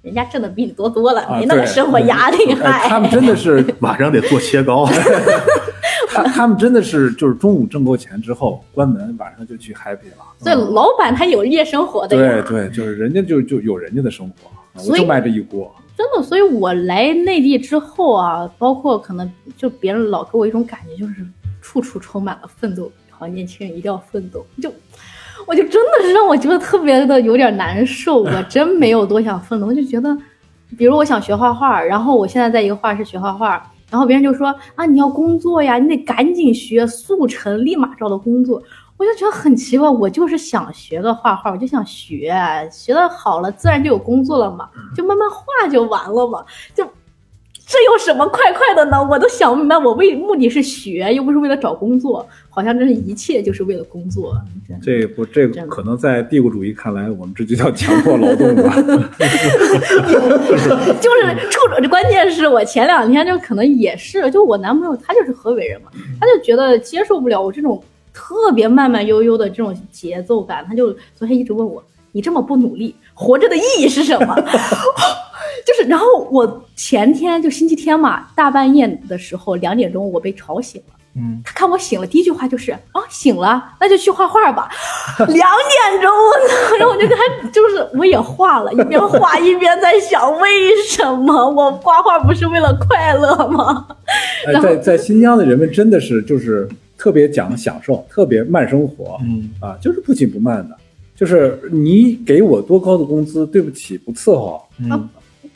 [0.00, 2.54] 人家挣的比你多多了，没那么生活压力。
[2.88, 4.88] 他们真的是晚上得做切糕。
[6.22, 10.24] 他 他们真的是就是中午挣够钱之后关门，晚上就去 happy 了。
[10.38, 12.16] 所以老板他有夜生活的。
[12.16, 14.50] 对对，就是人家就就有人家的生活，
[14.88, 15.74] 我就卖这一锅。
[15.96, 21.26] 真的，所以我来内地之后啊，包括可能就别人老给我一种感觉，就是
[21.60, 24.72] 处处充满了奋斗，好年轻人一定要奋斗，就。
[25.46, 30.14] 我就真的是让我觉得特别的有点难受，我 真没有多想奋斗，我就觉得，
[30.76, 38.62] 比如我想学画画，然后我现在在一个画室学画画，然后别人就说啊你要工作呀，你得赶紧学，速成立马找到工作，
[38.96, 42.32] 我就觉得很奇怪，我就是想学个画画，我就想学，
[42.70, 46.86] 学的好了自然就有工作了嘛，就慢慢画就完了嘛，就。
[47.70, 48.96] 这有什么快快的呢？
[49.10, 54.34] 我都想不明白，我为目的是学，又不是为了找工作，好像这是一切就是为了工作。
[54.82, 58.74] 这不，这可能在帝国主义看来，我们这就叫强迫劳动吧。
[60.98, 67.82] 就是处，关键是我前两天就可能也是，就我男朋友他就是河北人嘛，他就觉得接受不了我这种
[68.14, 74.34] 特别慢慢悠悠的这种节奏感，他就昨天一直问我，你这么不努力，活着的意义是什么？
[75.66, 80.94] 就是，然后我前天就星期天嘛，大半夜的时候两点钟我被吵醒了。
[81.16, 84.68] 嗯，他看我醒了，第一句话就是啊，醒了，那就去画画吧。
[85.26, 86.08] 两点钟，
[86.78, 90.48] 然后我就跟他，就是我也画了，一边画一边在想，为
[90.88, 93.88] 什么我画画不是为了快乐吗？
[94.62, 99.18] 在在新疆的人们真的是就是特别讲享受，特别慢生活。
[99.24, 100.76] 嗯啊，就是不紧不慢的，
[101.16, 104.62] 就是你给我多高的工资，对不起，不伺候。
[104.78, 105.08] 嗯。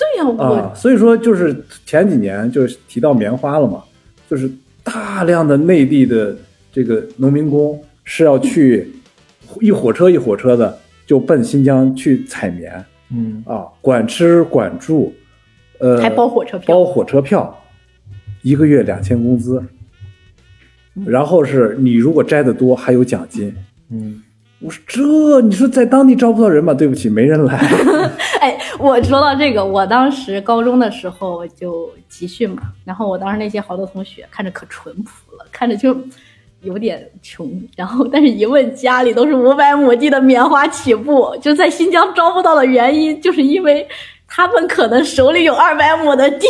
[0.02, 1.54] 对呀，我所以说就是
[1.86, 3.82] 前几年就提到棉花了嘛，
[4.28, 4.50] 就是
[4.82, 6.36] 大量的内地的
[6.72, 8.92] 这个农民工是要去
[9.60, 12.84] 一火车一火车的就奔新疆去采棉，
[13.14, 15.14] 嗯啊，管吃管住，
[15.78, 17.62] 呃，还包火车票，包火车票，
[18.42, 19.62] 一个月两千工资，
[21.06, 23.54] 然后是你如果摘的多还有奖金，
[23.90, 24.22] 嗯。
[24.64, 26.72] 我说这，你说在当地招不到人吧？
[26.72, 27.58] 对不起，没人来。
[28.82, 35.96] 我说到这个，我当时高中的时候就集训嘛，然后我当时那些好多同学看着可淳朴了，看着就
[36.62, 43.86] 有点穷，然后但是一问家里都是五百亩地的棉花起步，就在新疆招不到的原因，就是因为。
[44.34, 46.46] 他们可能手里有二百亩的地，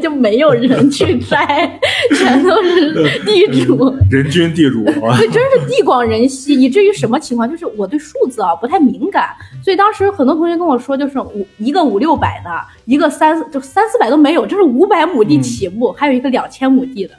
[0.00, 1.80] 就没有人去摘，
[2.16, 4.84] 全都是地主，人均地主，
[5.18, 7.50] 对，真是地广人稀，以至于什么情况？
[7.50, 12.50] 就是我对数字啊不太敏感，所以当时很多同学跟我说，就是五一个五六百的，
[12.84, 17.14] 一个三就三四百都没有，就是五百亩地起步，还有一个两千亩地的，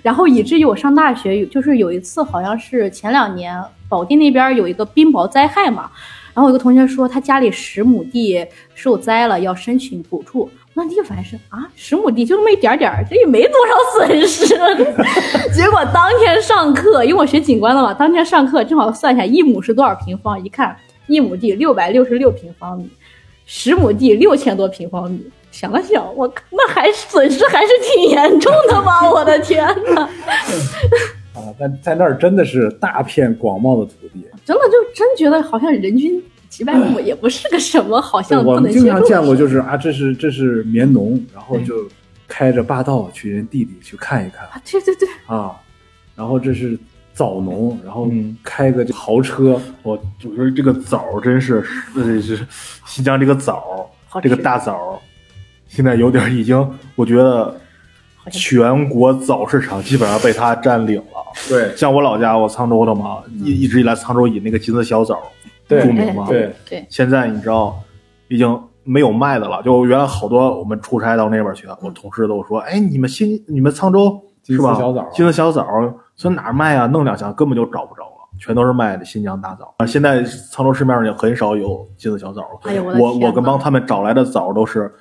[0.00, 5.90] 然后以至于我上大学，就是有一次好像是前两年保定那边有一个冰雹灾害嘛。
[6.34, 10.48] 然后有个同学说他家里十亩地受灾了，要申请补助。
[10.72, 14.46] 那第一反应是啊，十亩地就那么一点点儿，这也没多少损失。
[15.52, 20.76] 结果当天上课，因为我学景观的嘛，当天上课正好算一下一亩是多少平方，一看
[21.08, 22.88] 一亩地六百六十六平方米，
[23.44, 25.28] 十亩地六千多平方米。
[25.50, 29.10] 想了想，我那还损失还是挺严重的吧？
[29.10, 30.02] 我的天哪！
[31.34, 41.88] 啊，但在那儿真的是大片广袤的土地，真的就真觉得好像人均几百亩也不是个什么，好像我们经常见过，就是啊，这是这是棉农，然后就
[42.26, 45.56] 开着霸道去人地里去看一看，啊，对对对，啊，
[46.16, 46.76] 然后这是
[47.14, 48.10] 枣农，然后
[48.42, 52.44] 开个豪车，我我说这个枣真是，呃，是
[52.86, 53.88] 新疆这个枣，
[54.20, 55.00] 这个大枣，
[55.68, 57.56] 现在有点已经，我觉得
[58.30, 61.04] 全国枣市场基本上被它占领了。
[61.48, 65.18] 对，像我老家，我沧州的嘛，一一直以来沧州以那个金丝小枣
[65.68, 66.26] 著名嘛。
[66.28, 66.84] 对对。
[66.88, 67.78] 现在你知道，
[68.28, 69.62] 已经没有卖的了。
[69.62, 74.74] 就原来好多我们出差到那边去，我同事都说：“哎，你们新你们沧州金是吧？
[74.74, 75.66] 丝小枣金丝小枣
[76.16, 76.86] 从哪儿卖啊？
[76.86, 79.72] 弄两箱根本就找不着了，全都是卖的新疆大枣。
[79.78, 82.48] 啊，现在沧州市面上也很少有金丝小枣了。
[82.64, 84.92] 哎我我我跟帮他们找来的枣都是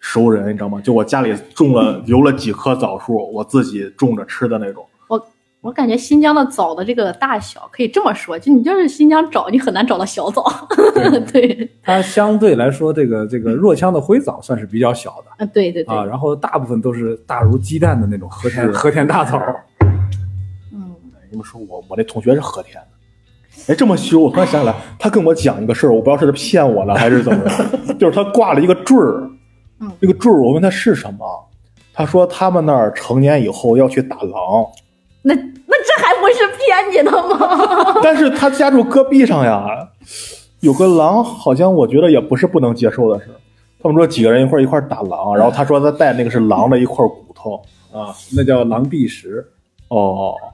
[0.00, 0.80] 熟人，你知道吗？
[0.80, 4.84] 就我家里种了 留了几棵枣树，我自己种着吃的那种。
[5.08, 5.28] 我
[5.60, 10.44] 我感觉新疆的枣的这个大小可以这么说，就你就是新疆找，你很难找到小枣。
[11.32, 19.36] 对，它相对来说，这个这个若羌的灰枣算是比较小的啊，对对对，啊，然后大部分都是大如鸡蛋的那种和田和田大枣。
[20.72, 20.94] 嗯，
[21.30, 29.28] 你们说我我那同学是和田的，哎，这么说，我突然想起来，他跟我讲一个事儿，我不知道是他骗我了还是怎么着， 就是他挂了一个坠儿，
[29.80, 31.46] 嗯这个坠儿我问他是什么，
[31.92, 34.66] 他说他们那儿成年以后要去打狼，
[35.22, 37.94] 那那这还不是骗你的吗？
[38.02, 39.66] 但是他家住戈壁上呀，
[40.60, 43.30] 有个狼，好像我觉得也不是不能接受的事。
[43.80, 47.62] 他们说几个人一块儿一块儿打狼，然后他说他带那个是狼的一块骨头。
[47.92, 49.46] 啊，那叫狼壁石。
[49.88, 50.52] 哦，我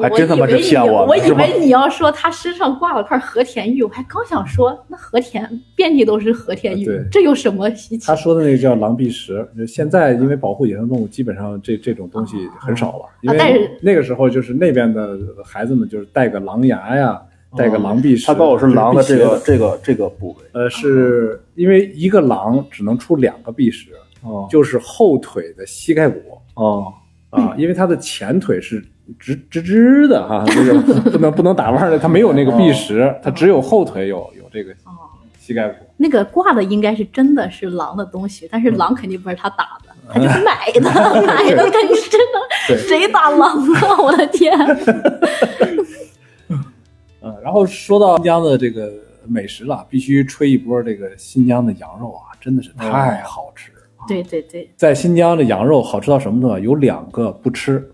[0.00, 8.14] 还真他妈是以为你骗我我以为你要说他身上挂了块和田玉，我还刚想说，那和田遍地都是和田玉对，这有什么稀奇他？
[8.14, 13.06] 说的那个叫狼鼻石，现在因为保护野生动物，基本上这这种东西很少了。
[13.22, 17.22] 因为是那个时候就是那边的孩子们就是带个狼牙呀，
[17.56, 18.26] 带个狼鼻石。
[18.26, 20.44] 他告诉我是狼的这这个这个这个部位。
[20.52, 26.20] 呃，是因为一个狼只能出两个鼻石，哦就是后腿的膝盖骨
[26.54, 26.92] 哦，
[27.30, 28.84] 啊，因为它的前腿是
[29.18, 34.92] 直直直的哈，就是不能不能打弯的，它没有那个臂石，它只有后腿有有这个哦，
[35.38, 35.86] 膝盖骨。
[35.96, 40.80] 那个挂的应该是真的是狼的东西，但是狼肯定不是他打的，他就是买的，
[41.26, 42.76] 买的肯定是真的。
[42.76, 43.96] 谁打狼啊？
[44.02, 44.52] 我的天！
[47.22, 48.92] 嗯，然后说到新疆的这个
[49.26, 53.72] 美食了，必须吹一波这个新疆的羊肉啊，真的是太好吃。
[54.06, 56.60] 对对对，在新疆的羊肉好吃到什么呢？
[56.60, 57.90] 有两个不吃，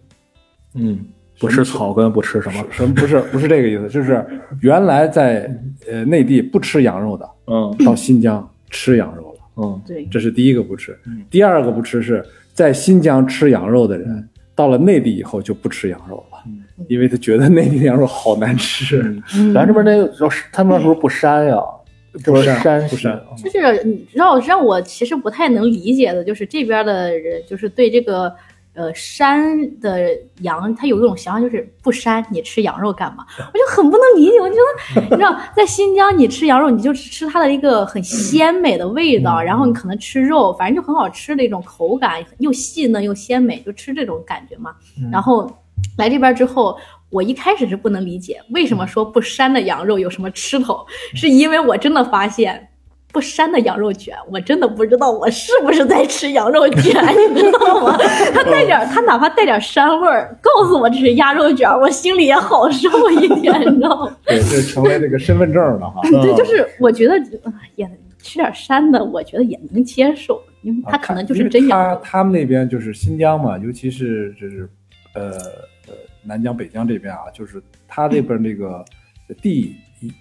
[0.75, 0.99] 嗯，
[1.39, 2.64] 不吃草根不吃什么？
[2.70, 4.25] 什么不是不是这个意思，就是
[4.61, 5.51] 原来在
[5.91, 10.97] 呃内地不吃羊肉的，嗯到新疆吃羊肉了，嗯对，这是第一个不吃。
[11.31, 16.39] 第二个不吃是在新疆吃羊肉的人，到了内地以后就不吃羊肉了，
[16.89, 19.03] 因为他觉得内地的羊肉好难吃。
[19.37, 20.12] 嗯咱这边那个
[20.53, 21.57] 他们那时候不膻呀，
[22.22, 28.33] 这边膻不膻就是你让让我其实不太能理解的，就是这边的人，就是对这个
[28.75, 30.11] 呃膻的
[30.43, 33.25] 羊，他有一种想法，就是不膻，你吃羊肉干嘛？
[33.39, 34.39] 我就很不能理解。
[34.41, 44.72] 我觉得你知道，在新疆你吃羊肉，你就吃它的一个很鲜美的味道，然后你可能吃肉，反正就很好吃的一种口感，又细嫩又鲜美，就吃这种感觉嘛。
[45.11, 45.51] 然后
[45.97, 46.77] 来这边之后。
[47.11, 52.68] 我一开始是不能理解为什么说不膻的羊肉有什么吃头，是因为我真的发现
[53.15, 57.01] 不膻的羊肉卷，我真的不知道我是不是在吃羊肉卷，
[57.33, 57.97] 你知道吗？
[58.35, 64.17] 它带点，它哪怕带点膻味儿，告诉我这是鸭肉卷，我心里也好受一点，你知道吗？
[64.27, 66.01] 对，这成为这个身份证了哈。
[66.03, 67.89] 对，就是我觉得呃也
[68.19, 72.01] 吃点膻的，我觉得也能接受，因为它可能就是真羊他肉。
[72.03, 74.69] 他们那边就是新疆嘛，尤其是就是
[75.15, 75.31] 呃
[75.87, 75.95] 呃
[76.25, 78.85] 南疆、北疆这边啊，就是他这边这个
[79.41, 79.77] 地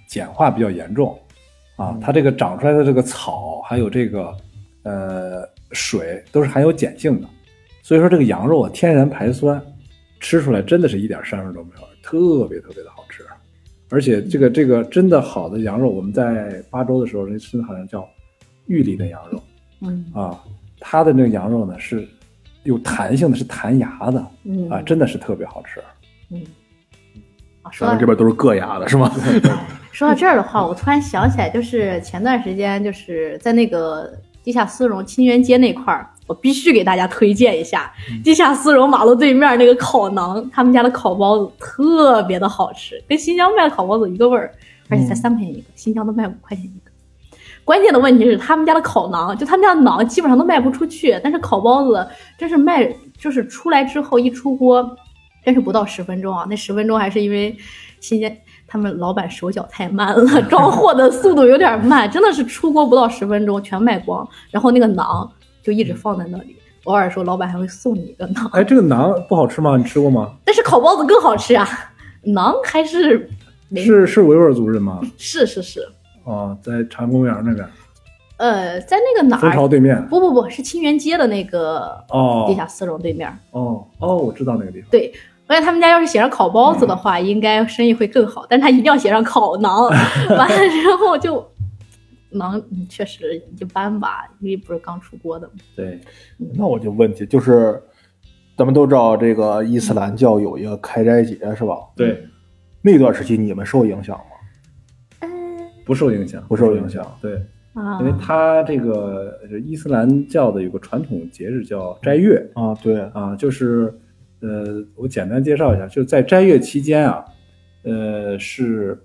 [0.08, 1.18] 简化比较严重
[1.76, 4.36] 啊，它这个长出来的这个草还有这个
[4.84, 7.28] 呃水都是含有碱性的，
[7.82, 9.62] 所以说这个羊肉啊天然排酸，
[10.20, 13.24] 吃出来真的是一点膻味都没有，特别特别的好吃。
[13.90, 18.08] 而且这个这个真的好的羊肉，我们在巴州的时候，人吃的好像叫
[18.66, 19.44] 玉里的羊肉。
[19.82, 20.44] 嗯啊，
[20.80, 22.08] 它的那个羊肉呢是
[22.64, 25.80] 有弹性的，是弹牙的嗯啊，真的是特别好吃。
[26.30, 26.42] 嗯。
[27.62, 29.12] 啊，说到咱们这边都是硌牙的是吗？
[29.94, 34.12] 说到这儿的话，我突然想起来，就是前段时间就是在那个
[34.44, 44.52] 地下丝绒清源街那块儿，我必须给大家推荐一下地下丝绒马路对面那个烤馕，他们家的烤包子特别的好吃，跟新疆卖的烤包子一个味儿，
[44.90, 46.92] 而且才三块钱一个，新疆都卖五块钱一个。
[47.64, 54.98] 关键的问题是他们家的烤馕，就他们家的馕基本上都卖不出去，但是烤包子真是卖，就是出来之后一出锅，
[55.46, 56.48] 真是不到十分钟啊！
[56.50, 57.56] 那十分钟还是因为
[58.02, 58.38] 新鲜，
[58.68, 65.30] 他们老板手脚太慢了， 装货的速度有点慢，真的是出锅不到十分钟全卖光，然后那个馕
[65.62, 66.56] 就一直放在那里，
[66.86, 69.78] 偶尔说老板还会送你一个馕，哎，这个馕不好吃吗？
[69.78, 70.34] 你吃过吗？
[70.44, 71.68] 但是烤包子更好吃啊，
[72.26, 73.30] 馕还是
[73.76, 75.00] 是是维吾尔族人吗？
[75.18, 75.88] 是是是，
[76.24, 77.68] 哦，在长安公园那边，
[78.38, 79.68] 呃，在那个哪蜂巢儿？
[79.68, 80.06] 对面。
[80.10, 83.30] 不不不是清源街的那个哦地下丝绒对面。
[83.52, 84.90] 哦哦，我知道那个地方。
[84.92, 85.14] 对，
[85.54, 88.46] 而且他们家要是写上烤包子的话，应该生意会更好。
[88.50, 89.88] 但是他一定要写上烤馕，
[90.36, 91.48] 完了之后就
[92.32, 95.54] 能嗯确实一般吧，因为不是刚出锅的嘛。
[95.76, 96.00] 对，
[96.56, 97.80] 那我就问题就是，
[98.58, 101.78] 咱们都知道这个伊斯兰教有一个开斋节是吧？
[101.96, 102.26] 对，
[102.82, 105.28] 那段时期你们受影响吗？
[105.86, 107.06] 不受影响，不受影响。
[107.22, 107.36] 对，
[107.74, 113.94] 啊，因为它这个呃伊斯兰教的有个传统节日叫斋月啊，对，啊，就是
[114.44, 117.26] 呃，我简单介绍一下，就在斋月期间啊，
[117.84, 119.02] 呃，是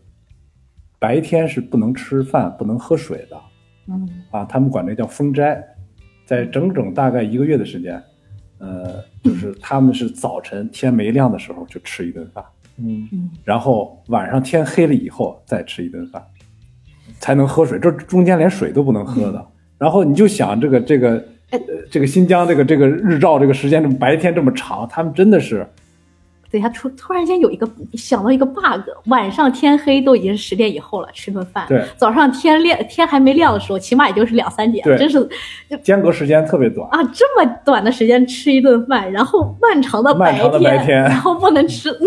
[0.98, 3.40] 白天是不能吃饭、不能喝水的
[3.86, 5.64] 嗯啊，他们管这叫封斋，
[6.26, 8.02] 在整整大概一个月的时间，
[8.58, 12.44] 呃，就是他们是早晨天没亮的时候就吃一顿饭，
[12.76, 16.20] 嗯嗯然后晚上天黑了以后再吃一顿饭，
[17.20, 17.78] 才能喝水。
[17.78, 19.46] 这中间连水都不能喝的。
[19.78, 21.58] 然后你就想这个这个呃
[21.90, 25.66] 这个新疆这个这个日照这个时间这么白天这么长，他们真的是
[26.50, 31.66] 等一下，突突然间有一个想到一个 bug，晚上天黑都已经十点以后了，吃顿饭。
[31.68, 35.28] 对早上天亮天还没亮的时候，起码也就是两三点，对真是
[35.82, 36.88] 间隔时间特别短。
[36.90, 42.00] 啊，这么短的时间吃一顿饭，然后漫长的白漫长的白天然后不能吃，嗯，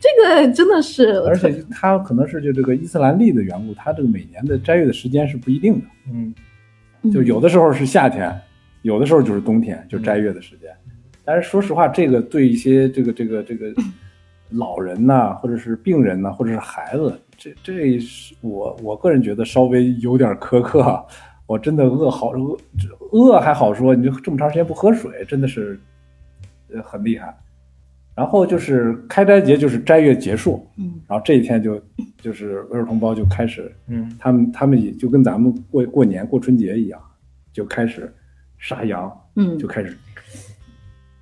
[0.00, 6.34] 这个真的是，而且它可能是就这个伊斯兰历的缘故，它这个每年的斋月的时间是不一定的，嗯
[7.12, 8.32] 就有的时候是夏天，
[8.82, 10.70] 有的时候就是冬天，就斋月的时间。
[11.24, 13.72] 但是说实话，这个对一些这个这个这个
[14.50, 21.02] 老人呐、或者是病人呐、或者是孩子，这这是我我个人觉得稍微有点苛刻啊。
[21.46, 22.56] 我真的饿好饿
[23.12, 25.78] 饿还好说，你就这么长时间不喝水，真的是
[26.72, 27.36] 呃很厉害。
[28.14, 31.80] 然后就是开斋节，就是斋月结束，嗯然后这一天就
[32.20, 37.00] 就是维尔同胞就开始嗯他们他们也就跟咱们过过年过春节一样，
[37.52, 38.12] 就开始
[38.58, 39.96] 杀羊，嗯就开始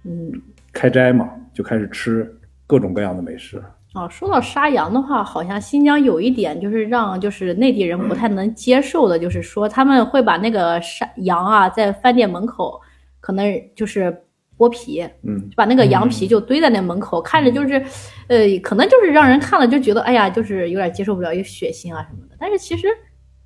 [0.04, 0.32] 嗯。
[0.74, 2.34] 开斋嘛，就开始吃
[2.66, 3.62] 各种各样的美食。
[3.92, 12.80] 啊，说到杀羊的话，好像新疆有一点就是让就是内地人不太能接受的，就是说他们会把那个杀羊啊，在饭店门口
[13.20, 14.24] 可能就是
[14.62, 17.82] 剥皮，嗯，就把那个羊皮就堆在那门口，看着就是，
[18.28, 22.36] 呃，可能就是让人看了就觉得，哎呀，就是有点接受不了，有血腥啊什么的。
[22.38, 22.86] 但是其实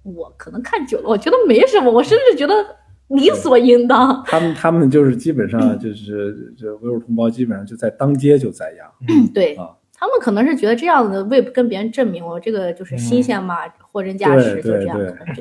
[0.03, 2.55] 我可能看久了，我觉得没什么，我甚至觉得
[3.09, 4.23] 理所应当。
[4.27, 9.33] 他们他们就是基本上就是这维吾尔同胞基本上就在当街就宰羊。
[9.33, 13.57] 对啊他们可能是觉得这样子为跟别人证明我这个就是新鲜嘛，
[13.91, 14.99] 货真价实，对对就这样。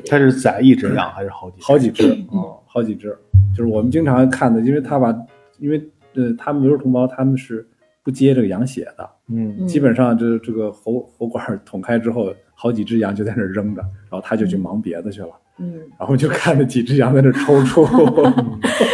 [0.08, 1.56] 他是宰一只羊还是好几？
[1.60, 3.14] 好几只嗯啊，好几只，
[3.54, 5.14] 就是我们经常看的，因为他把，
[5.58, 5.82] 因为
[6.14, 7.66] 呃，他们维吾尔同胞他们是
[8.02, 15.28] 不接这个羊血的，嗯嗯基本上这这个喉喉管捅开之后，好几只羊就在那儿扔着，然后他就去忙别的去了，
[15.58, 15.74] 嗯。
[15.98, 17.84] 然后就看着几只羊在那抽搐，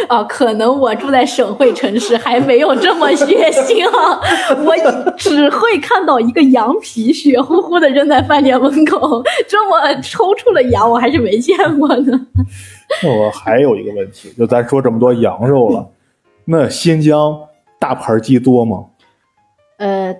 [0.07, 4.19] 啊， 可能我住在省会城市，还没有这么血腥啊！
[4.65, 12.27] 我只会看到一个羊皮血乎乎的扔在饭店门口，这么抽搐的羊我还是没见过呢。
[13.03, 15.87] 那我还有一个问题，就咱说这么多羊肉了，
[16.45, 17.39] 那新疆
[17.79, 18.85] 大盘鸡多吗？
[19.77, 20.15] 呃，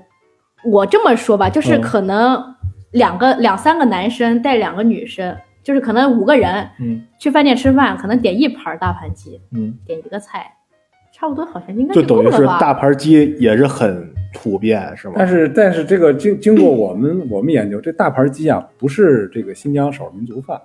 [0.66, 2.56] 我这么说吧，就是嗯可能
[2.92, 10.52] 两个、两三个男生带两个女生，就是可能五个人嗯去饭店吃饭，可能点一盘大盘鸡，嗯，点一个菜，
[11.14, 12.46] 差不多好像应该就等于是？
[12.46, 15.16] 大盘鸡也是很普遍，是吗？
[15.18, 20.60] 但是但是这个经经过我们我们研究，这大盘鸡啊不是这个新疆少数民族饭，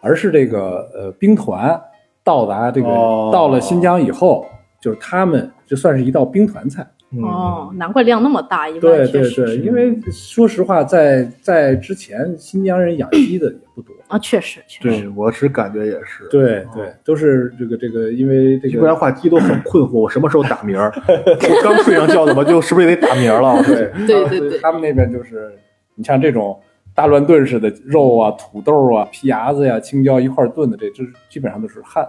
[0.00, 1.80] 而是这个呃兵团
[2.22, 4.46] 到达这个、哦到了新疆以后，
[4.80, 6.86] 就是他们就算是一道兵团菜。
[7.12, 13.94] 嗯哦，难怪量那么大，一般对对对，因为说实话，在在之前新疆人养鸡的也不多。
[14.08, 15.02] 啊，确实确实。
[15.02, 16.26] 对，我是感觉也是。
[16.28, 20.92] 对对，都是这个这个，因为这不然话，鸡都很困惑，我什么时候打鸣儿？
[21.06, 23.62] 我刚睡上觉，怎么就是不是也得打鸣儿了？
[23.62, 25.52] 对对对对他们那边就是
[25.94, 26.60] 你像这种
[26.92, 32.04] 大乱炖似的肉啊、土豆啊、皮牙子呀、青椒一块儿炖的，这这基本上都是汉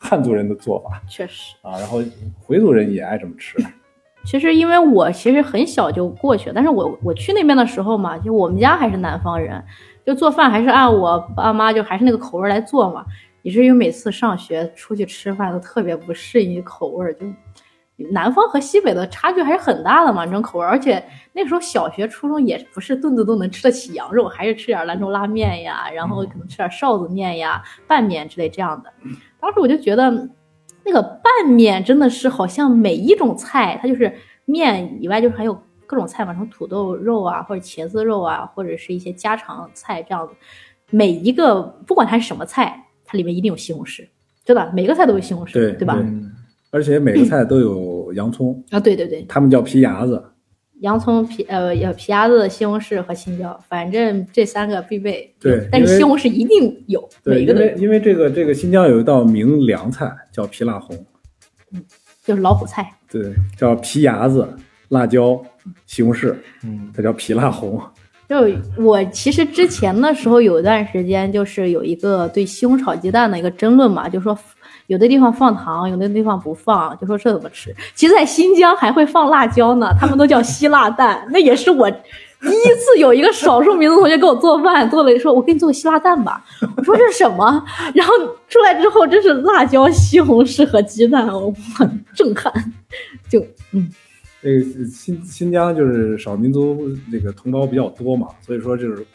[0.00, 1.78] 汉族人的做法确实，啊。
[1.78, 2.02] 然后
[2.40, 3.56] 回族人也爱这么吃。
[4.24, 9.62] 其实因为我其实很小就过去了，但是我我去那边的时候嘛，就我们家还是南方人，
[10.04, 13.04] 就做饭还是按我爸妈就还是那个口味来做嘛，
[13.42, 17.20] 以至于每次上学出去吃饭都特别不适应口味儿，就
[18.10, 28.92] 南方和西北的差距还是很大的嘛，这种口味，而且那时候小学、初中也不是顿顿都能吃得起羊肉，还是吃点兰州拉面呀，然后可能吃点臊子面呀、拌面之类这样的。
[29.38, 30.10] 当时我就觉得，
[30.84, 34.12] 那个拌面真的是好像每一种菜，它就是
[34.46, 40.34] 面以外，就是还有各种菜嘛，什么土豆肉啊，或者茄子肉啊，或者是一些家常菜这样子。
[40.90, 44.08] 每一个不管它是什么菜，它里面一定有西红柿，
[44.44, 45.96] 真的每个菜都有西红柿，对吧？
[46.70, 50.22] 而且每个菜都有洋葱，啊，对对对，他们叫皮牙子，
[50.80, 55.34] 洋葱、皮呃皮芽子、西红柿和青椒，反正这三个必备。
[55.40, 60.96] 对但是西红柿一定有，对，每一个都有，因为因为这个这个新疆有一道名凉菜叫皮辣红，
[61.72, 61.82] 嗯
[62.24, 62.88] 就是老虎菜。
[63.10, 64.46] 对，叫皮牙子、
[64.90, 65.42] 辣椒、
[65.86, 66.32] 西红柿，
[66.64, 67.80] 嗯，它叫皮辣红。
[68.28, 68.36] 就
[68.80, 74.38] 我其实之前的时候有一段时间，就是有一个对西红柿炒鸡蛋的一个争论嘛，就说
[74.90, 77.72] 有的地方放糖，有的地方不放，就说这怎么吃？
[77.94, 81.88] 其实，在新疆还会放辣椒呢，他们都叫 希腊蛋，那也是我。
[82.42, 86.42] 第一次有一个少数民族同学给我做饭，做了说：“我给你做个希腊蛋吧。”
[86.76, 87.62] 我说：“这是什么？”
[87.94, 88.14] 然后
[88.48, 92.52] 出来之后，真是辣椒、西红柿和鸡蛋，我很震撼。
[93.28, 93.38] 就
[93.72, 93.88] 嗯，
[94.40, 99.06] 那个新新疆就是少数民族那个同胞比较多嘛，所以说就是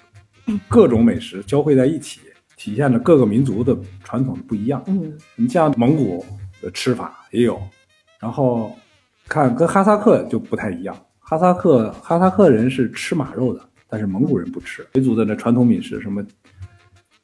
[0.69, 2.19] 各种美食交汇在一起，
[2.65, 4.83] 体现了各个民族的传统不一样。
[4.87, 6.25] 嗯你像蒙古
[6.63, 7.61] 的吃法也有，
[8.19, 8.75] 然后
[9.27, 10.97] 看跟哈萨克就不太一样。
[11.19, 14.83] 哈萨克哈萨克人是吃马肉的，但是蒙古人不吃。
[14.95, 16.25] 回族的那传统饮食，什么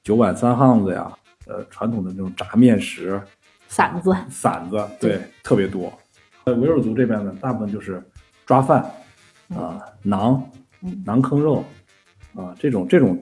[0.03, 1.11] 九碗三夯子呀，
[1.47, 3.19] 呃，传统的那种炸面食、
[3.67, 5.91] 馓子，馓子，对，特别多。
[6.43, 7.99] 呃，维吾尔族这边呢，大部分就是
[8.45, 8.83] 抓饭
[9.55, 10.39] 啊、馕、
[10.83, 11.63] 嗯馕坑肉
[12.35, 13.19] 啊，这种这种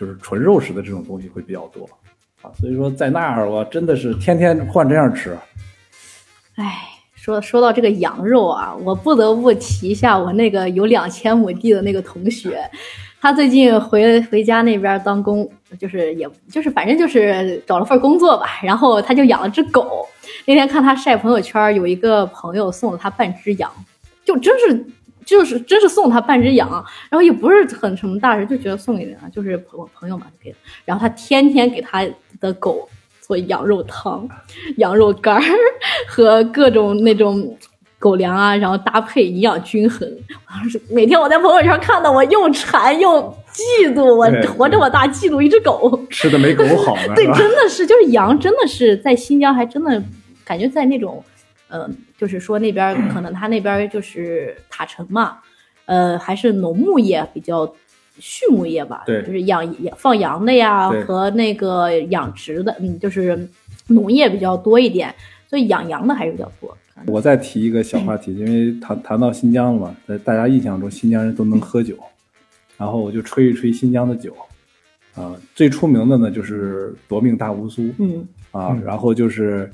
[0.00, 1.86] 就是纯肉食的这种东西会比较多
[2.40, 2.50] 啊。
[2.58, 5.36] 所以说在那儿我真的是天天换这样吃。
[6.56, 12.58] 唉，说说到这个羊肉啊，我不得不提一下我那个有两千亩地的那个同学，
[13.20, 15.46] 他最近回回家那边当工，
[15.78, 20.08] 就是也就是反正就是找了份工作吧，然后他就养了只狗。
[20.46, 23.70] 那天看他晒朋友圈，有一个朋友送了他半只羊，
[24.24, 24.86] 就真是。
[25.30, 26.68] 就是真是送他半只羊，
[27.08, 30.56] 然后也不是很什么大事，就觉得送给人啊，就是朋朋友嘛就给了。
[30.84, 32.04] 然后他天天给他
[32.40, 32.88] 的狗
[33.20, 34.28] 做羊肉汤、
[34.78, 35.42] 羊肉干儿
[36.08, 37.56] 和各种那种
[38.00, 40.08] 狗粮啊，然后搭配营养均衡。
[40.30, 45.96] 我当时每天我在朋友圈看到，我又馋又嫉妒，我活这么大嫉妒一只狗。
[46.10, 47.24] 吃的没狗好呢，对？
[47.34, 50.02] 真的是，就是羊，真的是在新疆还真的
[50.44, 51.22] 感觉在那种，
[51.70, 55.38] 呃，就是说那边可能他那边就是塔城嘛，
[55.86, 57.66] 呃，还是农牧业比较
[58.18, 63.48] 畜牧业吧，对就是养养放羊的呀和那个养殖的，嗯，就是
[63.86, 65.14] 农业比较多一点，
[65.48, 66.76] 所以养羊的还是比较多。
[67.06, 71.96] 我再提一个小话题，因为谈谈到新疆了嘛，在大家印象中新疆人都能喝酒，
[72.76, 74.36] 然后我就吹一吹新疆的酒，
[75.14, 79.70] 啊、最出名的呢就是夺命大乌苏嗯啊，然后就是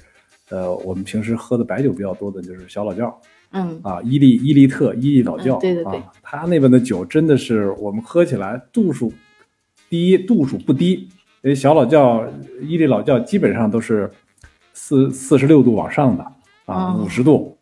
[0.50, 3.20] 呃我们平时喝的白酒比较多的就是小老窖
[3.52, 5.96] 嗯，啊，伊利伊利特伊利老窖，嗯对对对。
[5.96, 9.12] 啊，他那边的酒真的是我们喝起来度数
[9.88, 11.08] 第一度数不低，
[11.42, 12.24] 因为小老窖
[12.62, 14.10] 伊利老窖基本上都是
[14.72, 16.24] 四四十六度往上的
[16.66, 17.56] 啊，哦五十度。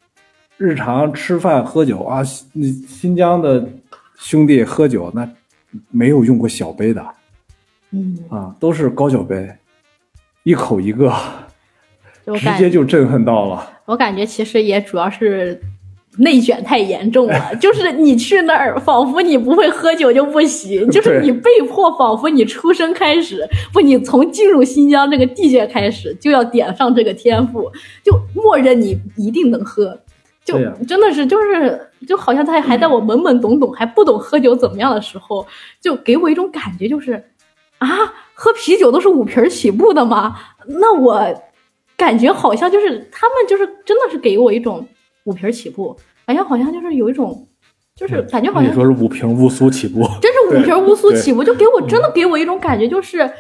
[0.57, 3.68] 日常吃饭喝酒啊，新新疆的
[4.16, 5.28] 兄弟喝酒那
[5.91, 7.05] 没有用过小杯的
[7.91, 9.53] 嗯，啊，都是高脚杯，
[10.45, 11.43] 一口一个，直
[12.27, 13.70] 就我感接就震撼到了。
[13.87, 15.61] 我感觉其实也主要是
[16.18, 27.70] 内卷太严重了，就是你去那儿，仿佛你不会喝酒就不行，就是你被迫，仿佛你出生开始，不，你从进入新疆这个地界开始就要点上这个天赋，
[28.05, 29.99] 就默认你一定能喝。
[30.45, 35.47] 就真的是，就是就好像在还在我懵懵懂懂还不懂喝酒怎么样的时候，
[35.81, 37.12] 就给我一种感觉，就是
[37.79, 37.89] 啊，
[38.35, 40.37] 喝啤酒都是五瓶儿起步的吗？
[40.66, 41.18] 那我
[41.97, 44.86] 感觉好像就是他们就是真的是给我一种
[45.24, 47.47] 五瓶起步，感觉好像就是有一种，
[47.97, 53.30] 就是感觉好像你说是五瓶乌苏起步，真是五瓶乌苏起步，就给我真的给我一种感觉就是。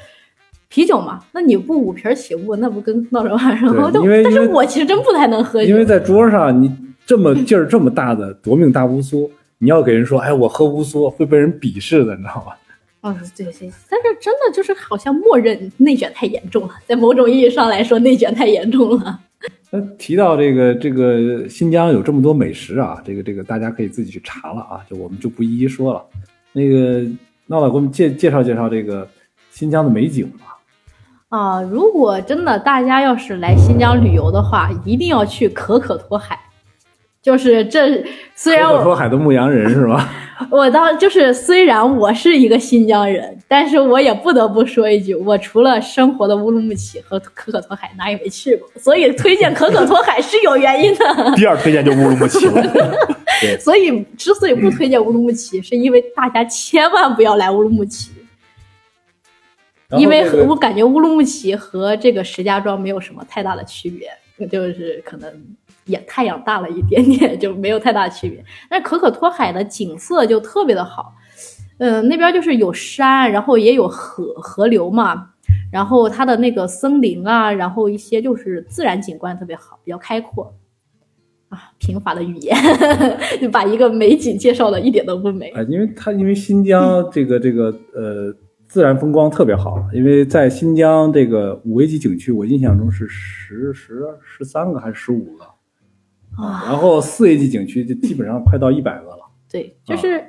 [0.70, 3.54] 啤酒嘛，那你不五瓶起步，那不跟闹着玩儿？
[3.54, 6.68] 然后就但是我其实真不太能喝酒，因为在桌上你
[7.06, 12.58] 这么劲儿这么大的夺命大乌苏，你要给人说，哎，我喝乌苏会被人鄙视的，你知道吧？
[13.04, 19.20] 哦，对对，但是真的就是好像默认内卷太严重了，在某种意义上来说，内卷太严重了。
[19.70, 26.02] 那提到这个这个新疆有这么多美食啊，这个这个大家可以自己去查了啊，就我们就不一一说了。
[26.52, 27.02] 那个
[27.46, 29.06] 闹闹给我们介介绍介绍这个
[29.50, 30.56] 新疆的美景吧。
[31.28, 36.40] 啊，如果真的大家要是来新疆旅游的话，一定要去可可托海。
[37.20, 38.02] 就是这，
[38.34, 40.08] 虽然可可托海的牧羊人是吧？
[40.50, 51.04] 我当就是虽然我是一个新疆人，但是我也不得不说一句，我除了生活的乌鲁木齐和可可托海哪也没去过，所以推荐可可托海是有原因的。
[51.36, 52.62] 第二推荐就乌鲁木齐了。
[53.60, 58.10] 所以之所以不推荐乌鲁木齐，是因为大家千万不要来乌鲁木齐。
[59.98, 64.10] 因为这个我感觉乌鲁木齐和这个石家庄没有什么太大的区别，
[64.48, 65.30] 就是可能
[65.86, 68.44] 也太阳大了一点点， 就没有太大区别。
[68.68, 71.14] 但是可可托海的景色就特别的好，
[71.78, 75.30] 嗯，那边就是有山，然后也有河河流嘛，
[75.70, 80.54] 然后它的那个森林啊，然后一些就是自然景观特别好，比较开阔。
[81.50, 82.56] 啊，贫乏的语言
[83.40, 85.50] 就把一个美景介绍的一点都不美。
[85.50, 88.34] 啊，因为它因为新疆这个这个呃
[88.66, 95.44] 自然风光特别好，因为在新疆这个五 A 级景区，我印象中是十十十三个还是十五个
[96.36, 99.18] 啊，然后四 A 级景区就基本上快到一百个了。
[99.50, 100.24] 对，就是。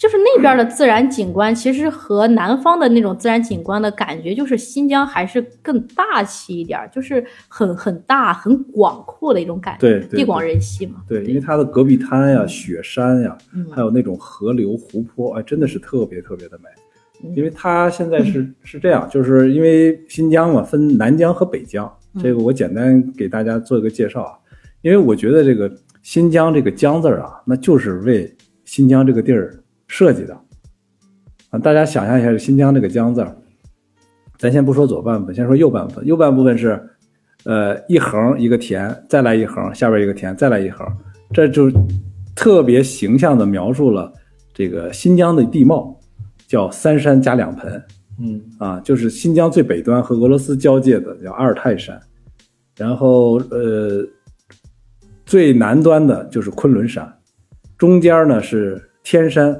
[0.00, 9.80] 就是那边的自然景观，其实和南方的那种自然景观的感觉，就是新疆还是更大气一点，就是很很大、很广阔的一种感觉。
[9.80, 11.02] 对对，地广人稀嘛。
[11.08, 13.36] 对，因为它的戈壁滩呀、雪山呀，
[13.72, 17.30] 还有那种河流、湖泊，哎，真的是特别特别的美。
[17.34, 21.92] 因为它现在是 是这样，就是因为新疆嘛，分南疆和北疆。
[22.22, 24.38] 这个我简单给大家做一个介绍啊。
[24.82, 25.70] 因为我觉得这个
[26.02, 29.58] 新疆这个疆字啊，那就是为新疆这个地儿。
[29.90, 30.38] 设计的
[31.48, 33.34] 啊，大家想象一下，新疆这个疆字儿，
[34.36, 36.06] 咱先不说左半部分，先说右半部分。
[36.06, 36.78] 右半部分是，
[37.44, 40.86] 呃，一横一个田，再来一横，下边一个田，再来一横，
[41.32, 41.72] 这就
[42.36, 44.12] 特别形象的描述了
[44.52, 45.98] 这个新疆的地貌，
[46.46, 47.82] 叫三山加两盆。
[48.20, 51.98] 嗯，啊，就是新疆最北端和俄罗斯交界的叫阿尔泰山，
[52.76, 54.06] 然后呃，
[55.28, 57.06] 最南端的就是昆仑山，
[57.76, 59.54] 中间呢是天山。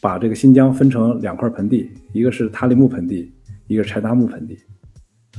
[0.00, 3.32] 把这个新疆分成两块盆地，一个是塔里木盆地，
[3.68, 4.58] 一个是柴达木盆地，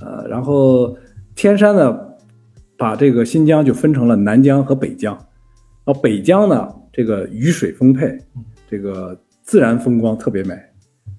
[0.01, 0.97] 呃，然后
[1.35, 1.99] 天山呢，
[2.77, 5.13] 把这个新疆就分成了南疆和北疆，
[5.83, 8.17] 然后北疆呢，这个雨水丰沛，
[8.71, 10.57] 这个自然风光特别美，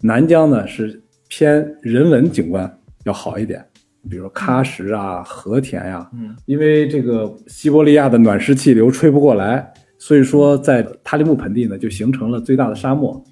[0.00, 3.62] 南疆呢是偏人文景观要好一点，
[4.10, 13.22] 比如喀什啊、和田呀，嗯，因为这个西伯利亚的暖湿气流吹不过来，所以说在塔里木盆地呢就形成了最大的沙漠。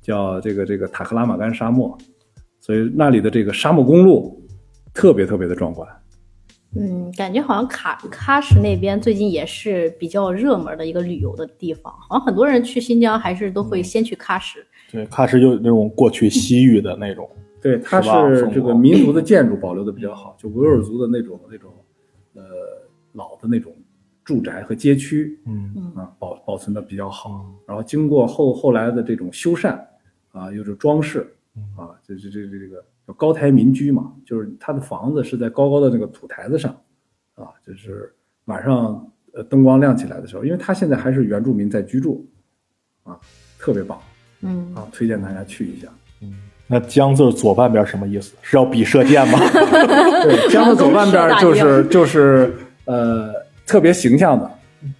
[0.00, 1.94] 叫这个这个塔克拉玛干沙漠，
[2.60, 4.42] 所以那里的这个沙漠公路
[4.94, 5.86] 特别特别的壮观。
[6.78, 14.58] 嗯，感觉好像喀喀什那边最近也是比较热门的一个旅游的地方，好像很多人去新疆还是都会先去喀什。
[14.90, 17.28] 对，喀什就那种过去西域的那种。
[17.60, 21.72] 对，它是这个民族的建筑保留的比较好，就维吾尔族的那种那种
[22.34, 22.42] 呃
[23.12, 23.72] 老的那种。
[24.24, 29.82] 住宅和街区，嗯啊，保保存的比较好，然后经过后后来的这种修缮，
[30.32, 31.34] 啊，又是装饰，
[31.74, 36.78] 啊，这这这这个叫高台民居嘛，就是它的房子是在高高的那个土台子上，
[37.36, 42.28] 啊，就是晚上呃灯光亮起来的时候，因为它现在还是原住民在居住，
[43.04, 43.18] 啊，
[43.58, 43.98] 特别棒，
[44.42, 45.88] 嗯啊，推荐大家去一下。
[46.20, 46.34] 嗯，
[46.68, 48.32] 那江字左半边什么意思？
[48.42, 49.40] 是要比射箭吗？
[50.22, 52.54] 对，江字左半边就是 就是
[52.84, 53.32] 呃。
[53.68, 54.50] 特别形象的，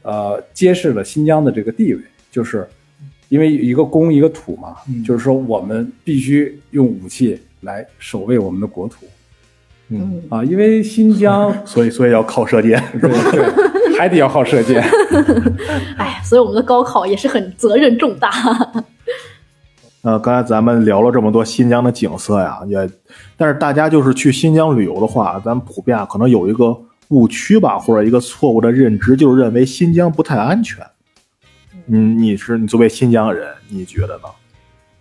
[0.03, 2.01] 呃，揭示了新疆的这个地位，
[2.31, 2.69] 就是
[3.31, 9.07] 因为一个公一个土嘛，就是说我们必须用武器来守卫我们的国土，
[9.89, 13.17] 嗯啊，因为新疆， 所以所以要靠射箭，是吧？
[13.33, 14.83] 对，还得要靠射箭。
[15.97, 18.31] 哎，所以我们的高考也是很责任重大。
[20.03, 22.89] 呃，刚才咱们聊了这么多新疆的景色呀，也，
[23.37, 26.77] 但是大家就是去新疆旅游的话，咱普遍啊可能有一个。
[27.11, 30.87] 误区吧，或者一个错误的认知，就是认为新疆不太安全。
[31.87, 34.25] 嗯，你是你作为新疆人，你觉得呢？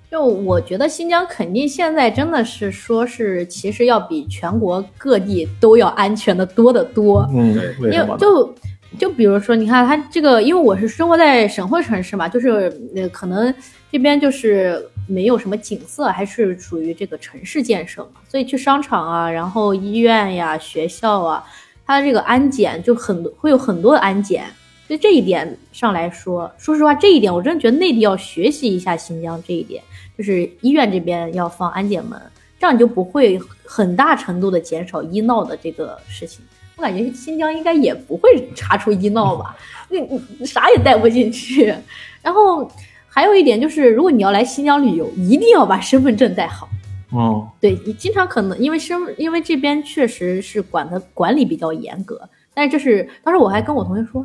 [0.09, 7.27] 就我觉得新疆肯定现在真的是说是，其实要比全国各地都要安全的多得多。
[7.33, 8.17] 嗯，为什么？
[8.17, 8.55] 就
[8.97, 13.53] 就比如说，你看它这个，因为我是生活在省会城市嘛，就是呃，可能
[13.91, 21.43] 这边就是没有什么景色，还是属于这个城市建设嘛，所以去商场啊，然后医院呀、学校啊。
[21.89, 24.43] 它这个安检就很会有很多的安检，
[24.85, 29.81] 所以这一点上来说，说实话，这一点我真的觉得内地要学习一下新疆这一点，
[30.17, 32.21] 就是医院这边要放安检门，
[32.59, 36.43] 这样你就不会很大程度的减少医闹的这个事情。
[36.77, 39.57] 我感觉新疆应该也不会查出医闹吧，
[39.89, 41.73] 那你啥也带不进去。
[42.21, 42.69] 然后
[43.07, 46.69] 还有一点就是，如果你要来新疆旅游，一定要把身份证带好。
[47.11, 54.23] 哦，对你经常可能因为身，因为这边确实是管的管理比较严格，但是这是当时我还跟我同学说，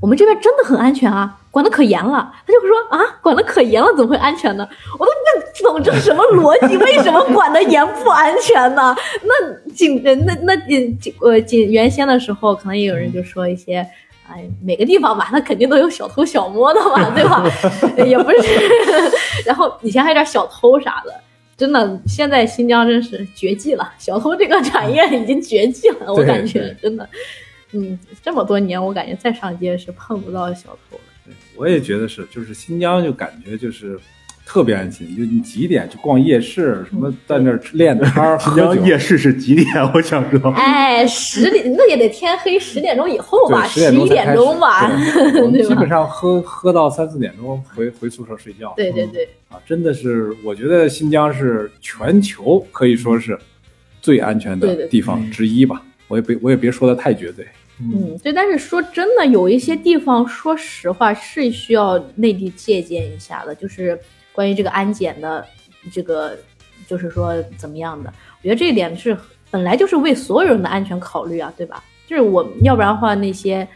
[0.00, 2.34] 我们这边真的很安全啊，管的可严了。
[2.44, 4.68] 他就会说啊，管的可严了，怎么会安全呢？
[4.98, 8.94] 我都不懂这什么逻辑，为什么管的严不安全呢？
[9.22, 13.86] 那警那那警警呃警原先的时候，可能也有人就说一些，
[14.28, 17.44] 哎，每个地方吧，那肯定都有小偷小摸的嘛， 对吧？
[18.06, 18.48] 也不是，
[19.44, 21.12] 然后以前还有点小偷啥的。
[21.56, 27.08] 真的，现在新疆真是绝迹了，小偷这个产业已经绝迹了，我感觉真的。
[27.70, 31.32] 嗯，这么多年，我感觉再上街是碰不到小偷的。
[31.56, 33.96] 我也觉得是，就是新疆就感觉就是
[34.46, 39.66] 特别安心，就你几点去逛夜市，什么在那儿练摊儿新喝酒疆，夜市是几点？
[39.94, 40.50] 我想知道。
[40.50, 44.86] 哎，十点那也得天黑，十点钟以后吧， 对，十十一点点钟吧，
[45.32, 45.88] 对我们基本？
[45.88, 48.72] 上喝喝到三四点钟回回宿舍睡觉。
[48.76, 53.38] 对对对，啊，真的是，我觉得新疆是全球可以说是
[54.02, 55.82] 最安全的地方之一吧。
[56.06, 57.46] 我也别我也别说的太绝对。
[57.80, 58.30] 嗯，对。
[58.32, 63.98] 但是说真的，有一些地方，说实话是需要内地借鉴一下的，就是
[64.34, 65.46] 关于这个安检的
[65.90, 66.36] 这个，
[66.86, 68.12] 就是说怎么样的？
[68.38, 69.16] 我觉得这一点是
[69.50, 71.82] 本来就是为所有人的安全考虑啊，对吧？
[72.06, 73.66] 就是我要不然的话，那些